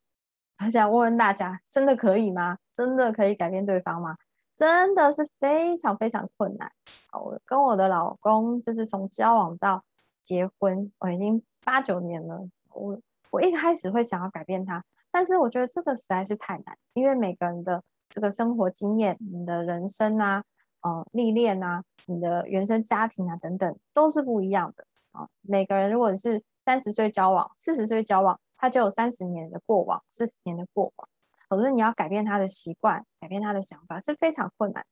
[0.64, 2.58] 我想问问大家，真的可以吗？
[2.74, 4.18] 真的可以改变对方吗？
[4.54, 6.70] 真的是非常非常困难。
[7.14, 9.82] 我跟我的老公就是从交往到
[10.22, 12.46] 结婚，我已经八九年了。
[12.74, 20.44] 我我一开始会想要改变他，但是我觉得这个实在是太难，因为每个人的这个生活经验、你的人生啊、
[20.82, 25.28] 呃历练啊、你的原生家庭啊等等都是不一样的啊。
[25.42, 31.10] 每个人如果是三十岁交往、四十岁交往，他就有三十年的过往、四十年的过往。
[31.50, 34.86] 可是你要改变他的习惯，改变他的想法是非常困难。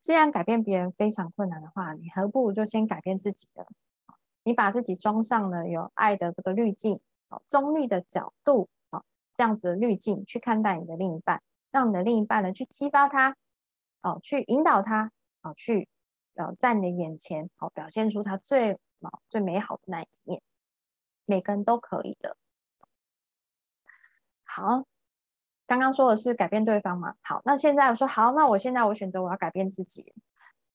[0.00, 3.64] 既然改变别人非常困难的话，你何不如就先改变自己呢？
[4.42, 6.98] 你把自己装上了有爱的这个滤镜，
[7.46, 13.36] 中立的角度，啊，这样子的滤镜去看待你的另一半，让你的另一半呢去激发他，
[14.02, 15.10] 哦，去引导他，
[15.42, 15.88] 哦，去
[16.34, 20.42] 呃在你的眼前，哦，表现出他最啊最美好的那一面。
[21.24, 22.36] 每个人都可以的。
[24.44, 24.84] 好。
[25.66, 27.14] 刚刚说的是改变对方嘛？
[27.22, 30.12] 好，那现在我说好，那我现在我选择我要改变自己。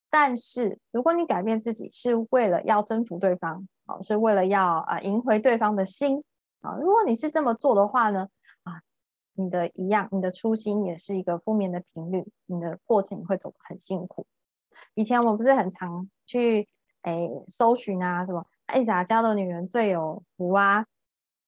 [0.09, 6.23] 但是如果你改变自己是为了要征服对方，啊，是为了要啊赢回对方的心
[6.65, 8.27] 啊，如果你是这么做的话呢，
[8.63, 8.81] 啊，
[9.33, 14.25] 你的一样，你的初心也是一个负面的频率，你的过程你会走得很辛苦。
[14.95, 16.67] 以前我不是很常去
[17.03, 20.85] 诶搜寻啊，什么爱撒娇的女人最有福啊，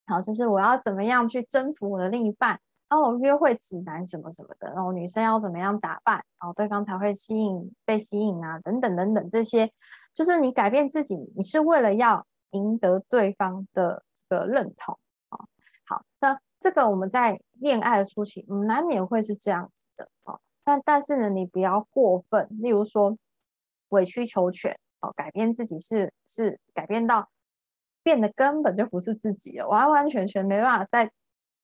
[0.06, 2.60] 好，就是我要怎么样去征服我的另一半。
[2.90, 9.70] 然后约会指南什么什么的，然后女生要怎么样打扮，然后对方才会吸引被吸引啊，等等等等，这些
[10.14, 14.98] 就是你改变自己，你是为了要赢得对方的这个认同。
[16.60, 20.40] 这个我们在恋爱初期，难免会是这样子的啊。
[20.64, 23.18] 但但是呢，你不要过分，例如说
[23.90, 27.30] 委曲求全哦，改变自己是是改变到
[28.04, 31.12] 变得根本就不是自己了，完完全全没办法在。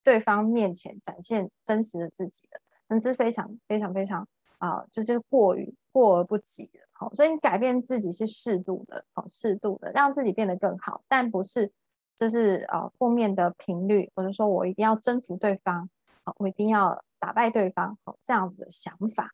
[0.06, 4.28] 对方面前展现真实的自己的，那是非常非常非常
[4.58, 6.86] 啊，这就是过于过而不及了。
[6.92, 11.72] 好，所以你改变自己是适度的，哦，适度的让自己变得更好，但不是
[12.16, 15.88] 这是呃负面的频率，或者说我一定要征服对方，
[16.24, 19.30] 好，我一定要打败对方，这样子的想法，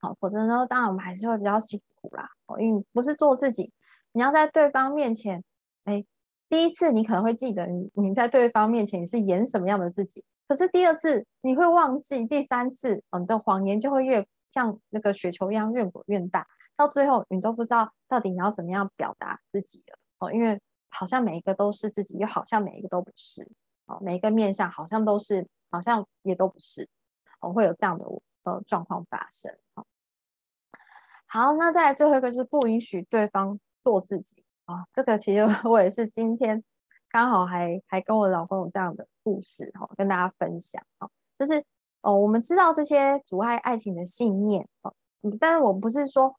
[0.00, 3.72] 好，否则呢，当然我们还是会比较辛苦啦，哦，因为不是做自己，
[4.12, 5.42] 你要在对方面前，
[5.84, 6.04] 哎。
[6.50, 20.58] 第一次你可能会记得你你在对方面前你是演什么样的自己，可是第二次你会忘记，第三次你的谎言就会越像那个雪球一样越滚越大，到最后你都不知道到底你要怎么样表达自己了哦，因为
[20.90, 23.48] 好像每一个都是自己，又好像每一个都不是
[23.86, 26.88] 哦，每一个面相好像都是，好像也都不是
[27.40, 28.04] 哦，会有这样的
[28.44, 29.84] 呃状况发生哦。
[31.26, 34.44] 好，那再来最后一个是不允许对方做自己。
[34.64, 36.62] 啊，这个其实 我也是今天
[37.10, 41.64] 刚好还还跟我老公有这样的故事哈，跟大家分享哈，就是
[42.02, 44.94] 哦，我们知道这些阻碍爱情的信念哦，
[45.40, 46.34] 但是我不是说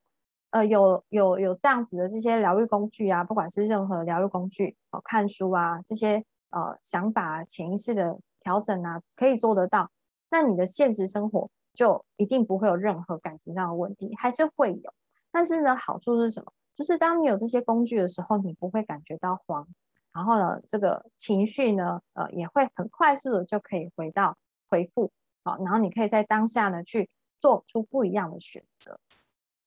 [0.52, 9.90] 呃有有有这样子的这些疗愈工具啊，不管是任何疗愈工具哦，看书啊这些呃想法潜意识的调整啊，可以做得到，
[10.32, 14.94] 那你的现实生活就一定不会有任何感情上的问题，还是会有，
[15.32, 16.52] 但是呢，好处是什么？
[16.74, 19.68] 就是当你有这些工具的时候，你不会感觉到慌，
[20.14, 24.36] 然后呢，这个情绪呢，呃，也会很快速的就可以回到
[24.70, 25.12] 回复，
[25.44, 27.10] 好，然后你可以在当下呢去
[27.40, 28.98] 做出不一样的选择。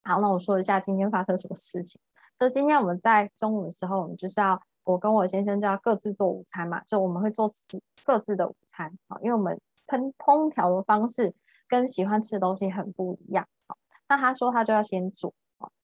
[0.04, 2.00] 好，那我说一下今天发生什么事情。
[2.38, 11.32] 就今天我们在中午的时候，我们就是要我跟我先生就要各自做午餐嘛，就我们会做自己各自的午餐，好，因为我们烹烹调的方式
[11.68, 13.76] 跟喜欢吃的东西很不一样，好，
[14.08, 15.32] 那他说他就要先煮。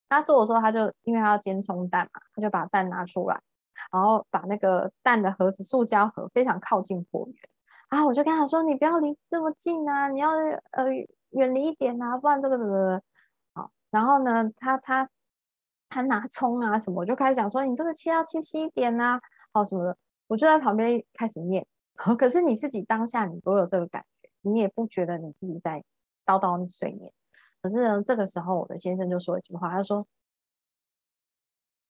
[0.08, 3.40] 他做的时候，他就因为他要煎葱蛋嘛，他就把蛋拿出来，
[3.92, 7.36] 然后把那个蛋的盒子，塑胶盒非常靠近火源。
[7.88, 10.30] 然后我就跟他说：“你不要离这么近啊，你要
[10.72, 10.86] 呃
[11.30, 13.00] 远离一点啊，不然这个怎么？”
[13.90, 15.08] 然后呢，他他
[15.88, 19.20] 他拿葱啊什么，我就开始讲说：“你这个切要切细一点啊，
[19.52, 19.96] 好什么的。”
[20.28, 21.66] 我就在旁边开始念。
[21.96, 25.82] 可是你自己当下你都有这个感觉，你也不觉得你自己在
[26.24, 27.10] 叨叨碎念。
[27.60, 30.06] 可是呢，这个时候我的先生就说一句话，他说：“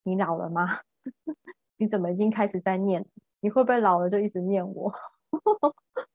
[0.04, 0.66] 你老了吗？
[1.76, 3.04] 你怎么已经开始在念？
[3.40, 4.94] 你会不会老了就一直念我？”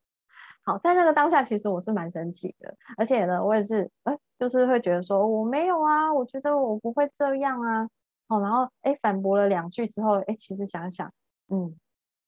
[0.65, 7.87] 好，在那个当下，其实我是蛮生气的，而且呢，我也是，哎，就是会觉得说我没有啊，我觉得我不会这样啊。
[8.27, 11.11] 哦，然后哎，反驳了两句之后，哎，其实想想，
[11.49, 11.75] 嗯，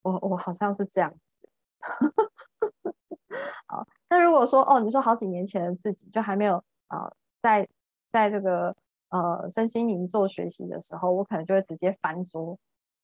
[0.01, 1.37] 我我好像是这样子。
[3.67, 6.63] 好，那如果说哦，你说好几年前的自己就还没有。
[6.87, 7.11] 啊，
[7.41, 7.67] 在
[8.11, 8.75] 在这个
[9.09, 12.57] 呃身心灵做学习的时候，我可能就会直接翻桌，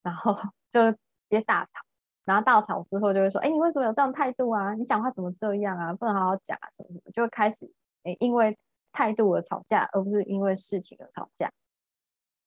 [0.03, 0.35] 然后
[0.69, 0.97] 就直
[1.29, 1.90] 接大吵。
[2.25, 4.73] 然后大吵之后就会说：“哎，你为什么有这样态度啊？
[4.75, 5.93] 你讲话怎么这样啊？
[5.93, 7.65] 不能好好讲啊，什么什么？”就会开始
[8.03, 8.57] 哎，因为
[8.91, 11.51] 态度而吵架，而不是因为事情而吵架，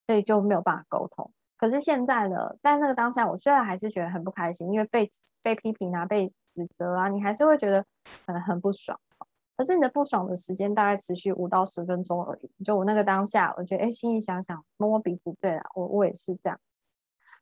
[0.06, 1.30] 所以就没有办法沟通。
[1.56, 5.10] 可是现在呢，在那个当下，我虽然还是觉得很不开心，因为被
[5.42, 7.84] 被批评啊，被指责啊，你还是会觉得
[8.26, 8.98] 很很不爽。
[9.56, 12.64] 可是你的不爽的时间大概持续五到十分钟而已。
[12.64, 16.58] 就我那个当下，我觉得哎，心里想想，摸摸鼻子，对了，我我也是这样。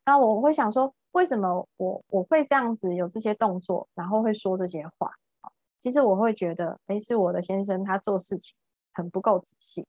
[0.04, 5.12] 然后我会想说，为什么我我会这样子有这些动作，然后会说这些话？
[5.78, 8.54] 其实我会觉得，哎，是我的先生他做事情
[8.92, 9.86] 很不够仔细，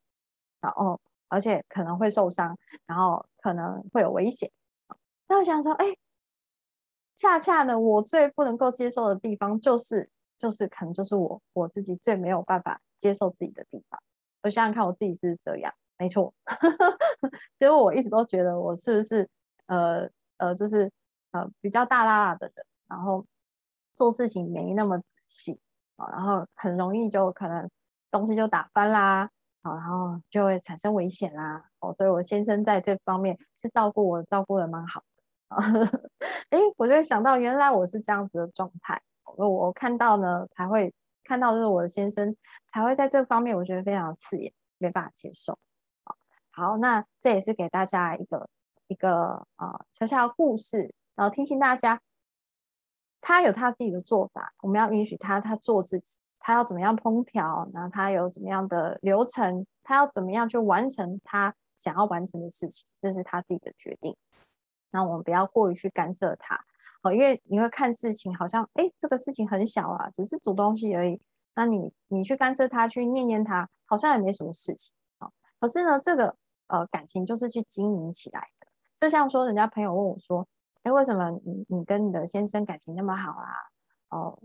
[0.60, 1.00] 然后
[1.30, 4.52] 而且可能会受伤，然后可能会有危险。
[5.28, 5.96] 那我想说，哎，
[7.16, 14.00] 恰恰呢，我最不能够接受的地方，就是就是可能就是我我自己最没有办法接受自己的地方。
[14.44, 15.74] 我想想看，我自己是不是这样？
[15.98, 16.34] 没错，
[17.60, 19.30] 其实我一直都觉得我是不是。
[19.68, 20.92] 呃呃，就是
[21.32, 23.26] 呃比较大啦的人，然后
[23.94, 25.60] 做事情没那么仔细
[25.96, 27.70] 啊，然后很容易就可能
[28.12, 29.30] 东西就打翻啦，
[29.62, 31.64] 啊，然后就会产生危险啦。
[31.80, 35.10] 哦，所以我先生在这方面是照顾我，照顾的蛮好的。
[36.50, 39.02] 哎，我就会想到原来我是这样子的状态，
[39.38, 40.94] 我我看到呢才会
[41.24, 42.36] 看到，就是我的先生
[42.68, 45.58] 才会在这方面，我觉得非常刺眼，没办法接受。
[46.52, 48.50] 好，那这也是给大家一个。
[48.94, 52.00] 一个啊小小的故事，然后提醒大家，
[53.20, 64.16] 他有他自己的做法，我们要允许他，他做自己，他要怎么样烹调，然后他有怎么样的流程，他要怎么样去完成他想要完成的事情，这是他自己的决定。
[64.92, 66.56] 那我们不要过于去干涉他，
[67.02, 71.20] 哦，因为你会看事情好像，哎，这个事情很小啊，只是煮东西而已，
[71.56, 75.32] 那你你去干涉他，去念念他，好像也没什么事情啊。
[75.60, 76.36] 可是呢，这个
[76.68, 78.50] 呃感情就是去经营起来。
[79.04, 80.42] 就像说，人家朋友问我说
[80.84, 83.52] ：“哎，为什么你你跟你的先生感情那么好啊？
[84.08, 84.40] 哦，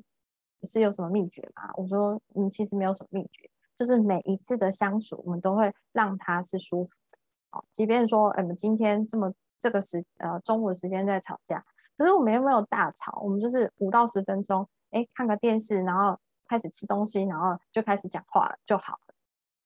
[0.64, 7.20] 是有什么秘诀吗？”我说：“嗯，其实没有什么秘诀，就是每一次的相处，我们都会让他是舒服的。
[7.52, 11.64] 哦，即便说，我们今天这么这个时呃中午的时间在吵架，
[11.96, 19.14] 可是我们又没有大吵，我们就是五到十分钟，哎，看个电视，然后开始吃东西，然后就开始讲话了就好了。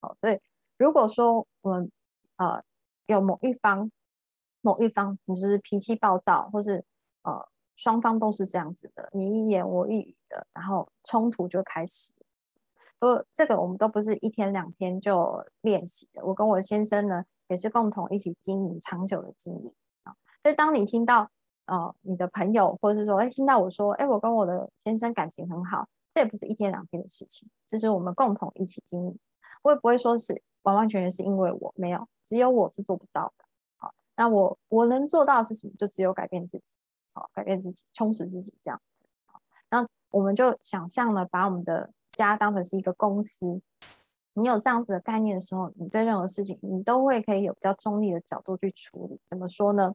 [0.03, 0.39] 哦，所以
[0.77, 1.91] 如果说我们
[2.37, 2.63] 呃
[3.07, 3.91] 有某一方，
[4.63, 6.83] 某一方，你就是脾气暴躁，或是
[7.23, 7.47] 呃
[7.77, 12.15] 双方都是这样子的，你一言我一语的，然后冲突就开始。
[13.01, 16.25] 呃，这个我们都不是一天两天就练习的。
[16.25, 20.15] 我跟我先生呢，也是共同一起经营长久的经营啊。
[20.43, 21.29] 所以当你听到
[21.67, 29.19] 呃你的朋友，或者是说哎听到我说哎我跟我的先生感情很好，这也不是一天两天的事情，这是我们共同一起经营。
[29.63, 33.45] 我也不会说是完完全全是因为我没有，只有我是做不到的。
[34.17, 35.73] 那我我能做到的是什么？
[35.79, 36.75] 就只有改变自己，
[37.13, 39.07] 好，改变自己，充实自己这样子。
[39.27, 39.41] 好，
[39.71, 43.61] 那我们就想象了，把我们的家当成是一个公司。
[44.35, 49.21] 你有这样子的概念的时候，你对任何事情，你都会可以有比较中立的角度去处理。
[49.29, 49.95] 怎么说呢？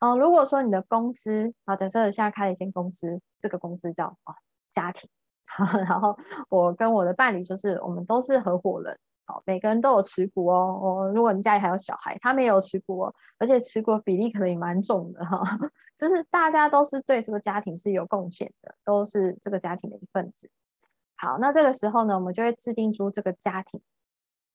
[0.00, 4.34] 呃，如果说你的公司，好，假设现在开了一间公司，这个公司叫啊
[4.70, 5.08] 家庭，
[5.86, 6.16] 然后
[6.48, 8.98] 我跟我的伴侣就是我们都是合伙人。
[9.26, 10.78] 好，每个人都有持股哦。
[10.82, 15.42] 哦，如果你家里还有小孩，他们也有持股哦，而且持股比例可能也蛮重的哈。
[15.96, 20.50] 就是大家都是对这个家庭是有贡献的，都是这个家庭的一份子。
[21.16, 23.80] 好，那这个时候呢，我们就会制定出这个家庭，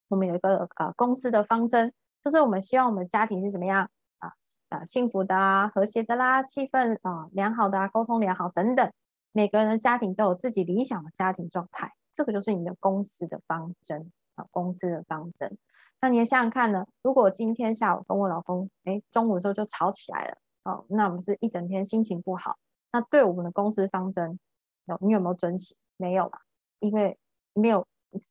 [0.10, 1.92] 我们有一个呃公司的方针，
[2.22, 3.90] 就是我们希望我们家庭是怎么样
[4.20, 4.34] 啊
[4.68, 8.92] 啊幸福的啊，和谐的啦，气氛啊良好的啊，沟通良好等等。
[9.32, 14.12] 每个人的家庭都有自己理想的家庭状态，这个就是你的公司的方针。
[14.52, 15.58] 公司的方针，
[16.02, 16.86] 那你也想想看呢？
[17.02, 22.58] 如果今天下午跟我老公，哎，中午的时候就吵起来了，哦，那我们是一整天心情不好。
[22.92, 24.40] 那对我们的公司方针，
[24.86, 25.76] 有你有没有遵循？
[25.98, 26.42] 没有吧？
[26.80, 27.18] 因为
[27.54, 27.86] 没有，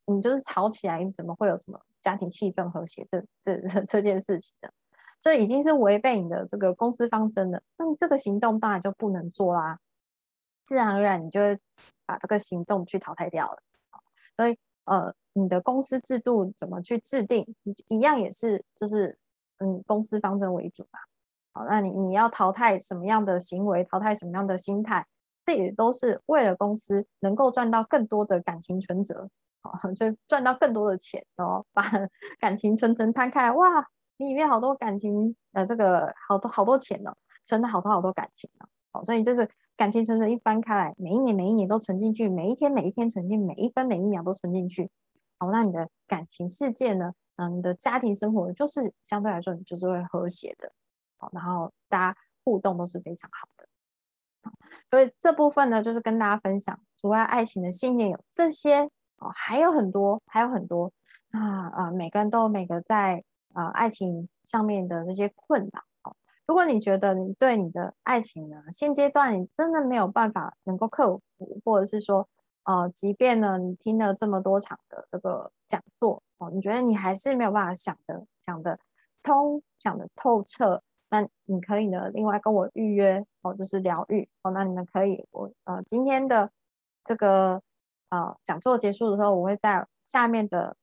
[0.07, 4.73] 你就是吵起来，你怎么会有什么家庭气氛和谐这这这这件事情的？
[5.21, 7.61] 这已经是违背你的这个公司方针了。
[7.77, 9.79] 那你这个行动当然就不能做啦，
[10.65, 11.59] 自然而然你就会
[12.07, 13.63] 把这个行动去淘汰掉了。
[14.37, 14.57] 所以，
[14.89, 15.15] 呃。
[15.35, 17.47] 你的公司制度怎么去制定？
[17.87, 19.17] 一样也是，就是
[19.59, 20.99] 嗯，公司方针为主嘛。
[21.53, 25.07] 好，那你你要淘汰什么样的行为，淘汰什么样的心态，
[25.47, 29.29] 这也都是为了公司能够赚到更多的感情存折，
[29.63, 31.65] 好， 就赚到更多的钱哦。
[31.73, 31.85] 把
[32.41, 33.87] 感情存折摊开，哇，
[34.17, 37.15] 你里面好多感情，呃，这个好多好多钱呢，
[37.45, 38.67] 存了好多好多感情呢。
[38.91, 39.49] 好，所以就是。
[39.79, 44.91] 感情存折一翻开来，每一年每一年都存进去，每一天每一天存进，每一分每一秒都存进去。
[45.39, 50.73] 好，那你的感情世界呢，嗯，你的家庭生活就是相对来说你就是会和谐的，
[51.17, 53.69] 好，然后大家互动都是非常好的。
[54.91, 58.81] 所以这部分呢，就是跟大家分享阻碍爱情的信念有这些
[59.19, 60.91] 哦，还有很多，还有很多
[61.31, 63.23] 啊啊，每个人都有每个在
[63.53, 65.85] 啊爱情上面的这些困扰。
[66.49, 72.27] 如果你觉得你对你的爱情呢，现阶段你真的没有办法能够克服，或者是说
[72.65, 78.81] 呃，即便呢你听了这么多场的这个讲座哦，你觉得你还是没有办法想的想的
[79.23, 80.83] 通，想的透彻。
[81.11, 84.51] 那你可以呢，另外跟我预约哦，就是疗愈哦。
[84.51, 86.51] 那你们可以，我呃今天的
[87.05, 87.63] 这个
[88.09, 90.77] 呃讲座结束的时候，我会在下面的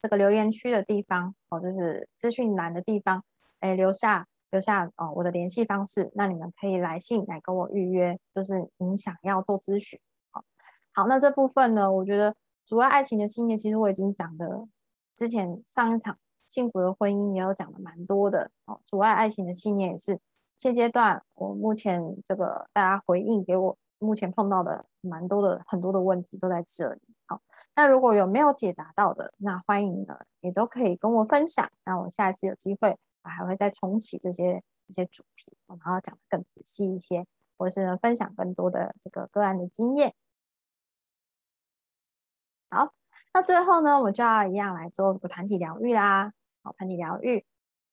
[0.00, 3.24] 这个留言区的地方哦，就是资讯栏的地方，
[3.60, 6.12] 哎留下留下哦我的联系方式。
[6.14, 9.98] 那你们可以来信来跟我预约，就是你想要做咨询。
[10.30, 10.44] 好，
[10.94, 14.68] 好，那这部分呢，我觉得阻碍爱情的信念，其实我已经讲的
[15.16, 16.16] 之前上一场。
[16.48, 20.20] 幸福的婚姻也有讲的蛮多的哦，阻碍爱情的信念也是
[20.58, 27.00] 现阶段我目前这个大家回应给我目前碰到的蛮多的很多的问题都在这里。
[27.26, 27.40] 好，
[27.74, 31.66] 那如果有没有解答到的，那欢迎呢也都可以跟我分享。
[31.86, 32.98] 那我下一次有机会，
[33.30, 40.14] 还会再重启这些这些主题，然后讲的更仔细一些，或是呢分享更多的这个个案的经验。
[42.70, 42.94] 好，
[43.34, 46.32] 那最后呢，我就要一样来做这个团体疗愈啦。
[46.62, 47.44] 好，团体疗愈。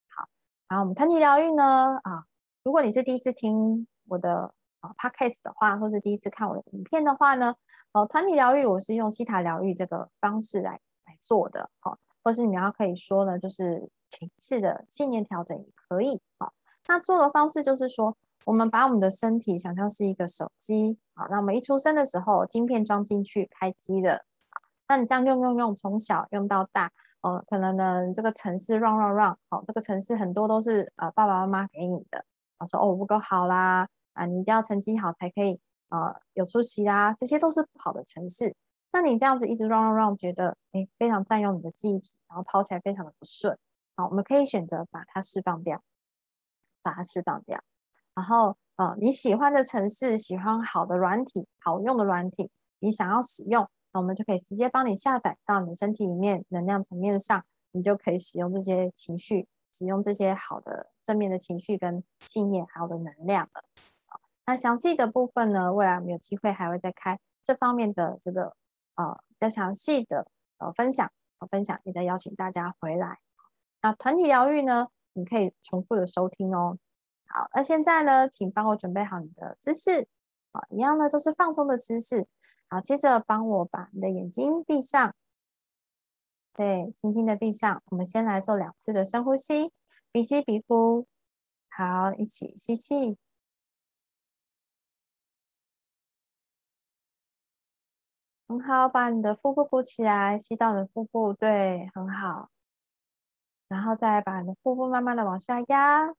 [0.08, 0.30] 好，
[0.68, 2.26] 然后我们团体疗愈呢，啊，
[2.64, 7.56] 如果你是第一次听我的啊 podcast 的话，或是第一次看我的影片的话呢，
[7.92, 11.98] 哦，团体疗愈我是用西塔疗愈这个方式来来做的，好，
[12.30, 16.54] 或是你要可以说呢，就是情绪的信念调整也可以，好，
[16.88, 18.16] 那做的方式就是说，
[18.46, 24.24] 我们把我们的身体想象是一个手机，好，那我们一出生的时候，晶片装进去开机的，
[24.88, 26.92] 那你这样用用用，从小用到大。
[27.22, 32.24] 哦，可能呢，这个城市 run run run，好，这个城市很多都是呃爸爸妈妈给你的，
[32.60, 35.60] 啊说哦不够好啦，啊你一定要成绩好才可以，
[35.90, 38.56] 呃有出息啦，这些都是不好的城市。
[38.92, 43.58] 那你这样子一直 run run run，觉得哎非常占用你的记忆体，然后抛起来非常的不顺。
[43.96, 45.82] 好，我们可以选择把它释放掉，
[46.82, 47.62] 把它释放掉。
[48.16, 53.68] 然后呃你喜欢的城市，喜欢好的软体，好用的软体，你想要使用。
[53.92, 63.64] 那我们就可以直接帮你下载到你身体里面，能量层面上，你就可以使用这些情绪，使用这些好的正面的情绪跟信念，还有的能量了。
[64.46, 68.56] 那详细的部分呢，未来我们有机会还会再开这方面的这个
[69.00, 70.28] 呃比较详细的
[70.58, 71.10] 呃分享，
[71.50, 73.20] 分享也再邀请大家回来。
[73.82, 76.78] 那团体疗愈呢，你可以重复的收听哦。
[77.28, 80.08] 好，那现在呢，请帮我准备好你的姿势，
[80.52, 82.28] 啊，一样呢都是放松的姿势。
[82.68, 85.16] 好，接着帮我把你的眼睛闭上，
[86.54, 87.82] 对，轻轻的闭上。
[87.86, 89.72] 我们先来做两次的深呼吸，
[90.12, 91.08] 鼻吸鼻呼。
[91.70, 93.18] 好，一起吸气，
[98.50, 102.50] 很好，把你的腹部鼓起来，吸到你的腹部，对，很好。
[103.68, 106.16] 然后再把你的腹部慢慢的往下压，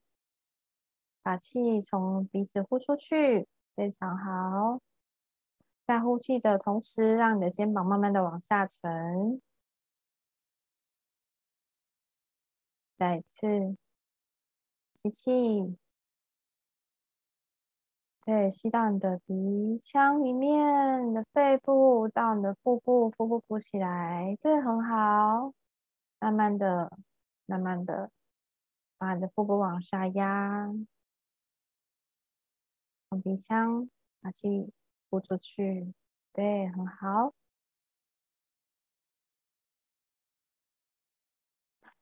[1.21, 4.79] 把气从鼻子呼出去，非常好。
[5.85, 9.41] 在呼气的同时，让你的肩膀慢慢的往下沉。
[12.97, 13.75] 再一次
[14.95, 15.77] 吸气，
[18.23, 25.53] 对，吸到你的鼻腔里面，你的肺部到你的腹部，腹部鼓起来，对，很好。
[26.19, 26.91] 慢慢的、
[27.45, 28.11] 慢慢的，
[28.97, 30.71] 把你的腹部往下压，
[33.09, 33.89] 从鼻腔
[34.21, 34.71] 把气。
[35.13, 35.93] 呼出去，
[36.31, 37.33] 对，很好。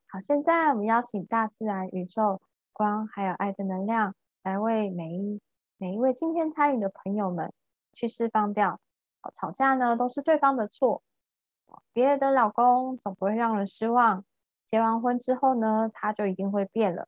[0.05, 2.39] 好，现在我们邀请大自然、宇宙、
[2.71, 4.13] 光还有爱的能量，
[4.43, 5.41] 来为每一
[5.81, 7.53] 每一位今天参与的朋友们
[7.93, 8.81] 去释放掉。
[9.31, 11.01] 吵架呢，都是对方的错。
[11.93, 14.25] 别人的老公总不会让人失望。
[14.65, 17.07] 结完婚之后呢，他就一定会变了。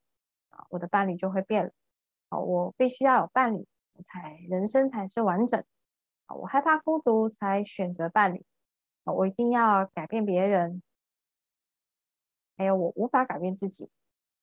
[0.51, 1.71] 啊，我的伴侣就会变了。
[2.29, 3.67] 我必须要有伴侣，
[4.05, 5.61] 才人生才是完整。
[6.29, 8.45] 我害怕孤独，才选择伴侣。
[9.03, 10.81] 我一定要改变别人，
[12.55, 13.89] 还有我无法改变自己。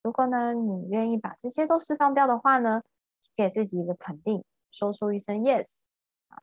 [0.03, 2.83] 如果呢，你愿意把这些都释放掉的话呢，
[3.37, 5.81] 给自己一个肯定，说出一声 yes。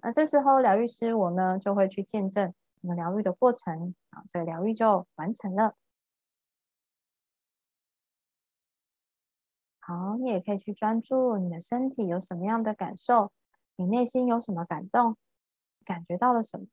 [0.02, 5.76] 那这时候疗愈师我呢就会去见证你们疗愈的过程，啊，这个疗愈就完成了。
[9.80, 13.32] 好，你也可以去专注你的身体有什么样的感受，
[13.76, 15.18] 你内心有什么感动。
[15.86, 16.66] 感觉到了什么？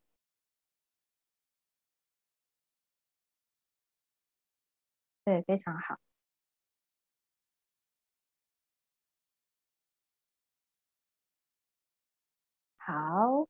[5.24, 5.98] 对，非常好。
[12.84, 13.46] 好，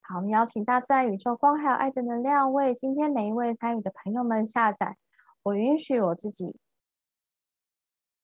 [0.00, 4.96] 好，我们邀请大自然、宇宙、光还有爱的能量，为今天每一位参与的朋友们下载。
[5.42, 6.58] 我允许我自己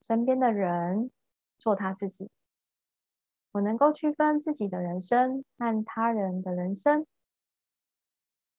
[0.00, 1.10] 身边的人
[1.58, 2.30] 做他自己，
[3.52, 7.06] 我能够区分自己的人生和他人的人生。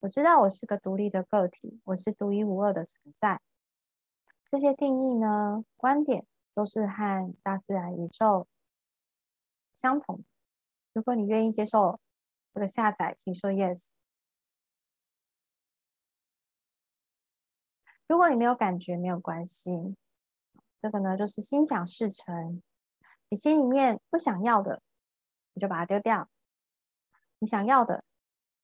[0.01, 3.41] 我知道我是个独立的个体，我是独一无二的存在。
[4.45, 8.47] 这些定义呢，观点都是和大自然、宇宙。
[9.75, 10.23] 相同。
[10.93, 11.99] 如果你愿意接受
[12.53, 13.91] 这个下载，请说 yes。
[18.07, 19.95] 如果你没有感觉，没有关系。
[20.81, 22.61] 这个呢，就是心想事成。
[23.29, 24.81] 你心里面不想要的，
[25.53, 26.27] 你就把它丢掉；
[27.39, 28.03] 你想要的，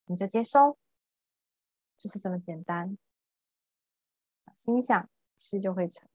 [0.06, 0.78] 你就接收，
[1.98, 2.96] 就是这么简单。
[4.54, 6.08] 心想事就会成。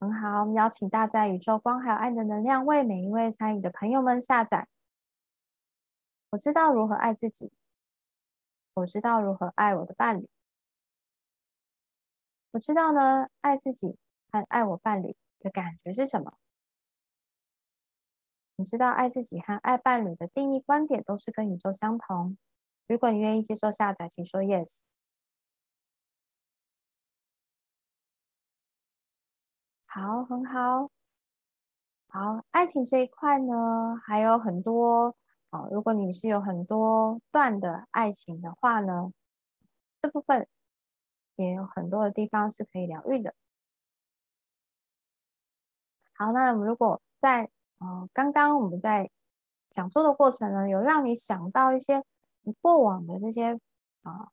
[0.00, 4.68] 很好，我们邀请大在宇宙光还有爱的能量，为每一位参与的朋友们下载。
[6.30, 7.50] 我知道如何爱自己，
[8.74, 10.28] 我知道如何爱我的伴侣，
[12.52, 13.96] 我知道呢，爱自己
[14.30, 16.34] 和爱我伴侣的感觉是什么？
[18.54, 22.36] 你知道爱自己和爱伴侣的定义观点都是跟宇宙相同。
[22.86, 24.82] 如果你愿意接受下载，请说 yes。
[29.90, 30.90] 好，很好，
[32.08, 35.16] 好，爱情这一块呢，还有很多
[35.48, 35.66] 啊。
[35.72, 39.12] 如果你是有很多段的爱情的话呢，
[40.02, 40.46] 这部分
[41.36, 43.34] 也有很多的地方是可以疗愈的。
[46.12, 49.10] 好，那如果在呃刚刚我们在
[49.70, 52.04] 讲座的过程呢，有让你想到一些
[52.60, 53.58] 过往的这些
[54.02, 54.28] 啊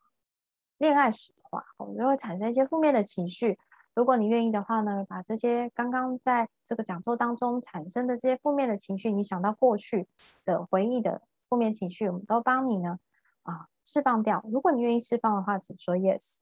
[0.78, 3.58] 恋爱史的话，我们就会产生一些负面的情绪。
[3.96, 10.06] 如果你愿意的话呢，把这些刚刚在这个讲座当中产生的这些负面的情绪，你想到过去
[10.44, 13.00] 的回忆的负面情绪，我们都帮你呢
[13.44, 14.44] 啊释放掉。
[14.52, 16.40] 如果你愿意释放的话，请说 yes。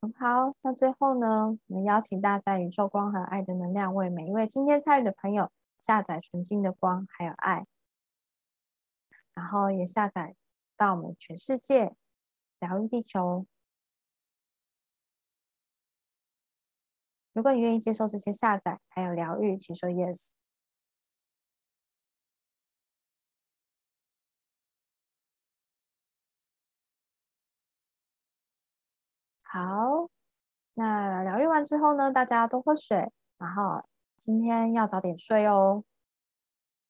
[0.00, 7.66] 很好，那最后呢，我们邀请大家宇宙光和爱的能量，为每一位今天参与的朋友下载纯净的光还有爱，
[9.34, 10.34] 然后也下载
[10.74, 11.94] 到我们全世界。
[12.60, 13.46] 疗愈地球。
[17.32, 20.32] 如果你愿意接受这些下载还有疗愈，请说 yes。
[29.44, 30.10] 好，
[30.74, 32.12] 那疗愈完之后呢？
[32.12, 35.84] 大家多喝水，然后今天要早点睡哦。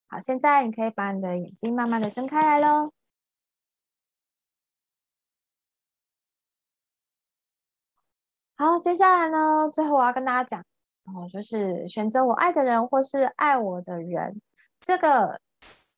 [0.09, 2.93] 好，现在你可以把你的眼睛慢慢的睁开来喽。
[8.61, 10.61] 好，接下来呢，最后我要跟大家讲，
[11.05, 14.43] 哦，就是选择我爱的人或是爱我的人
[14.81, 15.41] 这个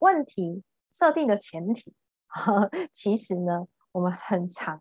[0.01, 1.95] 问题设定的前提，
[2.93, 4.79] 其实呢，我们很常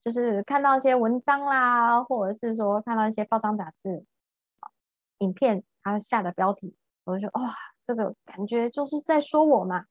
[0.00, 4.04] 就是看到一些文章啦，或者是说看到一些报章杂志、
[5.18, 7.52] 影片，它下的标题，我就说哇，
[7.82, 9.86] 这个感觉就是在说我嘛。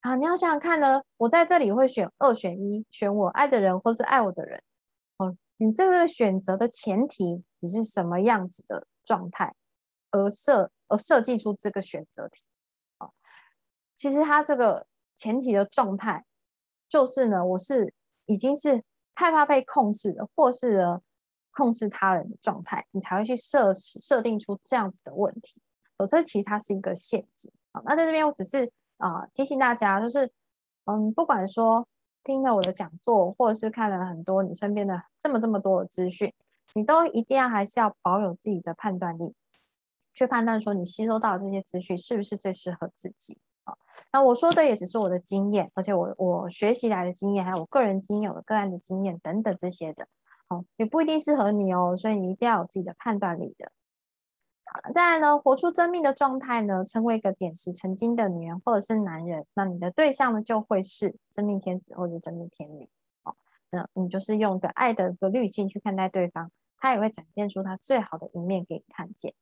[0.00, 4.62] 啊，你要想想看呢，我在这里会选二选一，选我爱的人或是爱我的人，
[5.58, 9.54] 你这个选择的前提，你是什么样子的状态，
[10.10, 12.42] 而设而设计出这个选择题
[12.98, 13.08] 啊？
[13.94, 14.86] 其实它这个
[15.16, 16.26] 前提的状态，
[16.88, 17.94] 就是呢，我是
[18.26, 18.84] 已经是
[19.14, 21.00] 害怕被控制的，或是呢
[21.52, 25.60] 控制他人的状态，你才会去设设定出这样子的问题。
[25.96, 27.80] 否则，其实它是一个陷阱啊。
[27.86, 30.30] 那在这边，我只是啊提醒大家，就是
[30.84, 31.88] 嗯，不管说。
[32.26, 36.32] 听了我的讲座，或者是看了很多你身边的这么这么多的资讯，
[36.74, 39.32] 你都一定要还是要保有自己的判断力，
[40.12, 43.76] 去判断说你吸收到这些资讯是不是最适合自己啊？
[44.12, 50.08] 那我说的也只是我的经验，而且我我学习来的经验，还有我个人经验、我个案的经验等等这些的，
[50.48, 53.70] 哦，也不一定适合你哦，所以你一定要有自己的判断力的。
[54.92, 62.88] 再来呢，活出真命的状态呢，成为一个点石成金的女人或者是男人，那你的对象呢就会是真命天子或者真命天女。
[63.22, 63.34] 哦，
[63.70, 69.32] 那你就是用的爱的个滤镜去看待对方，他也会展现出他最好的一面给你看见。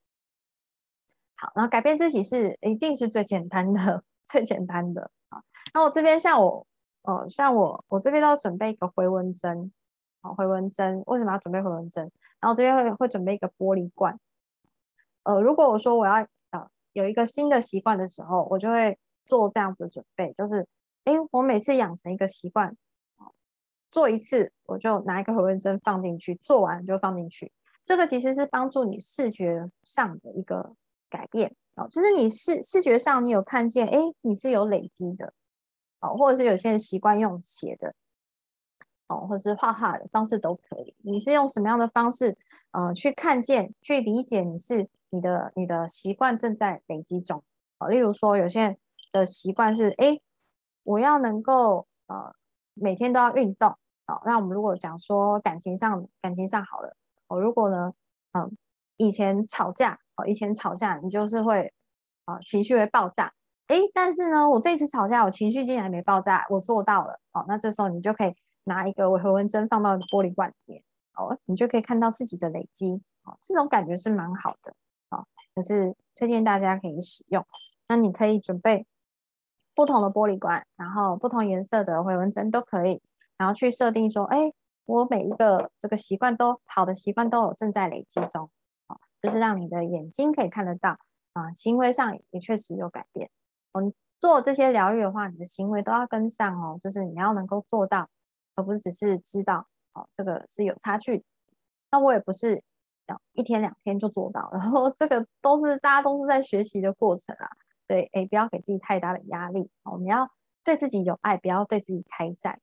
[1.36, 5.42] 好，然后改变自己是一定是最简单的， 最简单的啊。
[5.72, 6.66] 那我这边像我，
[7.02, 9.72] 哦，像我，我这边都要准备一个回纹针，
[10.20, 12.08] 好，回纹针为什么要准备回纹针？
[12.40, 14.18] 然后这边会会准备一个玻璃罐。
[15.24, 16.14] 呃，如果我说我要
[16.50, 18.96] 呃有一个新的习惯的时候，我就会
[19.26, 20.66] 做这样子准备，就是
[21.04, 22.76] 哎，我每次养成一个习惯，
[23.90, 27.52] 做一次我就拿一个回纹针放进去，做完就放进去。
[27.84, 30.74] 这个其实是帮助你视觉上的一个
[31.10, 35.32] 改变哦，就是你视视觉上你有看见，哎，你是有累积的
[36.00, 37.94] 哦，或者是有些人习惯用写的
[39.08, 40.94] 哦，或者是画画的方式都可以。
[41.02, 42.36] 你是用什么样的方式，
[42.70, 47.40] 呃，去看见、去理解你是你的你的习惯正在累积中
[47.78, 47.88] 哦。
[47.88, 48.76] 例如说，有些人
[49.12, 50.18] 的习惯是，哎，
[50.82, 52.34] 我要能够呃
[52.74, 53.70] 每天都要运动
[54.06, 54.20] 哦。
[54.26, 56.96] 那我们如果讲说感情上，感情上好了。
[57.28, 57.92] 哦，如果呢，
[58.32, 58.56] 嗯，
[58.96, 61.72] 以前吵架，哦，以前吵架，你就是会，
[62.24, 63.32] 啊，情绪会爆炸，
[63.68, 68.34] 诶，但是呢，我这次吵架，我情绪竟然没爆炸，我做到了，哦，那这时候你就可以
[68.64, 70.82] 拿一个回纹针放到玻璃罐里面，
[71.16, 74.74] 哦，你就可以看到自己的累积，哦，这种感觉是蛮好的，
[75.54, 77.44] 可是推荐大家可以使用，
[77.88, 78.86] 那你可以准备
[79.74, 83.00] 不同的玻璃罐，然后不同颜色的回纹针都可以，
[83.36, 84.52] 然后去设定说，哎。
[84.86, 88.50] 我每一个这个习惯都好的习惯都有正在累积中，
[88.86, 90.90] 啊，就是让你的眼睛可以看得到
[91.32, 93.30] 啊，行为上也确实有改变。
[93.72, 98.06] 我们，做这些疗愈的话，你的行为都要跟上哦，就是你要能够做到，
[98.56, 101.24] 而不是只是知道哦，这个是有差距。
[101.90, 102.62] 那我也不是
[103.32, 107.48] 一天两天就做到，然后这个都是大家都是在学习的过程啊。
[107.86, 110.30] 对，哎，不要给自己太大的压力我们要
[110.64, 112.58] 对自己有爱，不要对自己开战。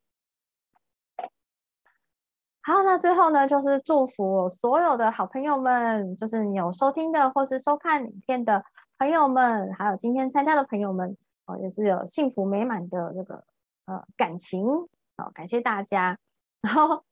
[2.63, 8.63] 好，那最后呢，就是祝福所有的好朋友们，就是有收听的或是收看影片的
[8.97, 13.43] 朋友们，还有今天参加的朋友们，哦，也是有幸福美满的这个
[13.85, 16.17] 呃感情，哦，感谢大家。
[16.61, 17.03] 然后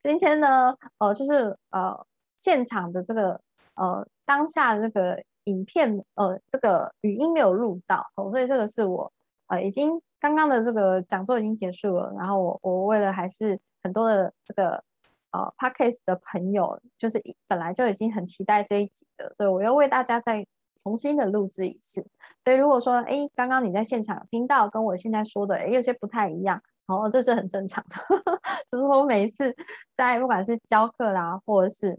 [0.00, 2.06] 今天呢，呃，就是呃
[2.36, 3.40] 现场的这个
[3.74, 9.12] 呃当下的这个影片，呃，这个语音没有录到，哦，所以这个是我
[9.48, 13.58] 呃已经刚刚的这个讲座已经结束了，然后我我为了还是。
[13.84, 14.82] 很多的这个
[15.30, 20.44] 呃 podcast 的朋友，就是本来就已经很期待这一集的，所以我又为大家再
[20.82, 22.04] 重新的录制一次。
[22.44, 27.96] 所以如果说，哎，刚刚你在现场听到跟我现在说的，哎，有些不太一样，哦，这是很正常的。
[28.68, 29.54] 只是我每一次
[29.96, 31.96] 在不管是教课啦，或者是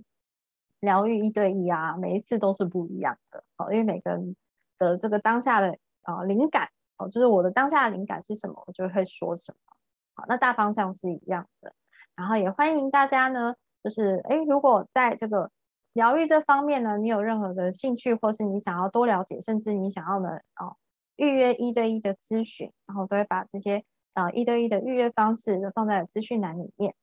[0.80, 3.44] 疗愈一对一啊，每一次都是不一样的。
[3.58, 4.36] 哦，因为每个人
[4.78, 9.76] 的这个当下的啊灵感哦，就是我的当下的灵感是什么，我就会说什么。
[10.16, 11.74] 好，那大方向是一样的，
[12.16, 15.50] 然后也欢迎大家呢，就是哎，如果在这个
[15.94, 20.76] 疗愈这方面呢，你有任何的兴趣，或是你想要多了解，甚至你想要呢，哦，
[21.16, 26.94] 预约一对一的咨询，然后都会把这些呃一对一的预约方式都放在资讯栏里面，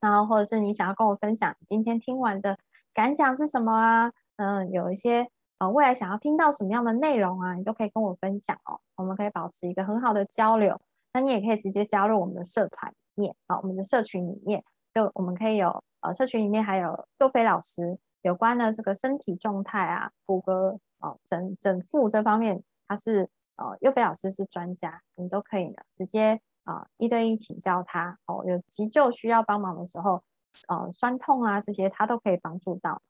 [0.00, 2.58] 然后或者是你想要跟我分享今天听完的
[2.94, 4.12] 感想是什么啊？
[4.36, 5.28] 嗯，有一些
[5.58, 10.80] 呃未来想要听到什么样的内容啊，你都可以跟我分享哦，我们可以保持一个很好的交流。
[11.12, 14.62] 那你也可以直接加入我们的社团里面啊，我们的社群里面，
[14.94, 28.44] 就我们可以有呃，社群里面还有豆飞老师有关的这个身体状态啊、骨骼哦、整整复这方面，他是呃，幼飞老师是专家，你都可以呢，直接啊一对一请教他哦。
[28.46, 30.22] 有急救需要帮忙的时候，
[30.66, 33.00] 呃，酸痛啊这些它都可以帮助到。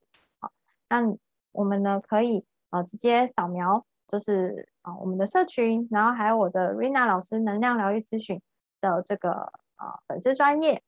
[0.41, 0.53] 好，
[0.89, 1.03] 那
[1.53, 3.85] 我们呢可以呃直接扫描。
[4.09, 8.41] 就是啊，我们的社群，然后还有我的 Rina 老师能量疗愈咨询
[8.81, 10.83] 的这个呃粉丝专业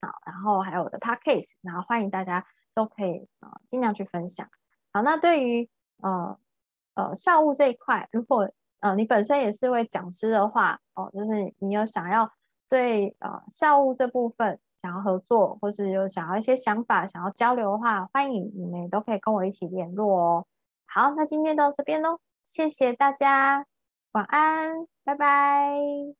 [0.00, 4.48] 好，然后还有我的 Podcast，然后欢迎大家都可以啊尽量去分享。
[4.92, 6.38] 好，那对于呃
[6.94, 8.48] 呃校务这一块，如果
[8.78, 12.30] 呃你本身也是位讲师的话，哦，就是你有想要
[12.68, 20.46] 对呃校务这部分想要合作，或是有想要一些想法想要交流的话，欢迎你们都可以跟我一起联络哦。
[20.86, 23.66] 好，那今天到这边喽，谢谢大家，
[24.12, 26.19] 晚安，拜拜。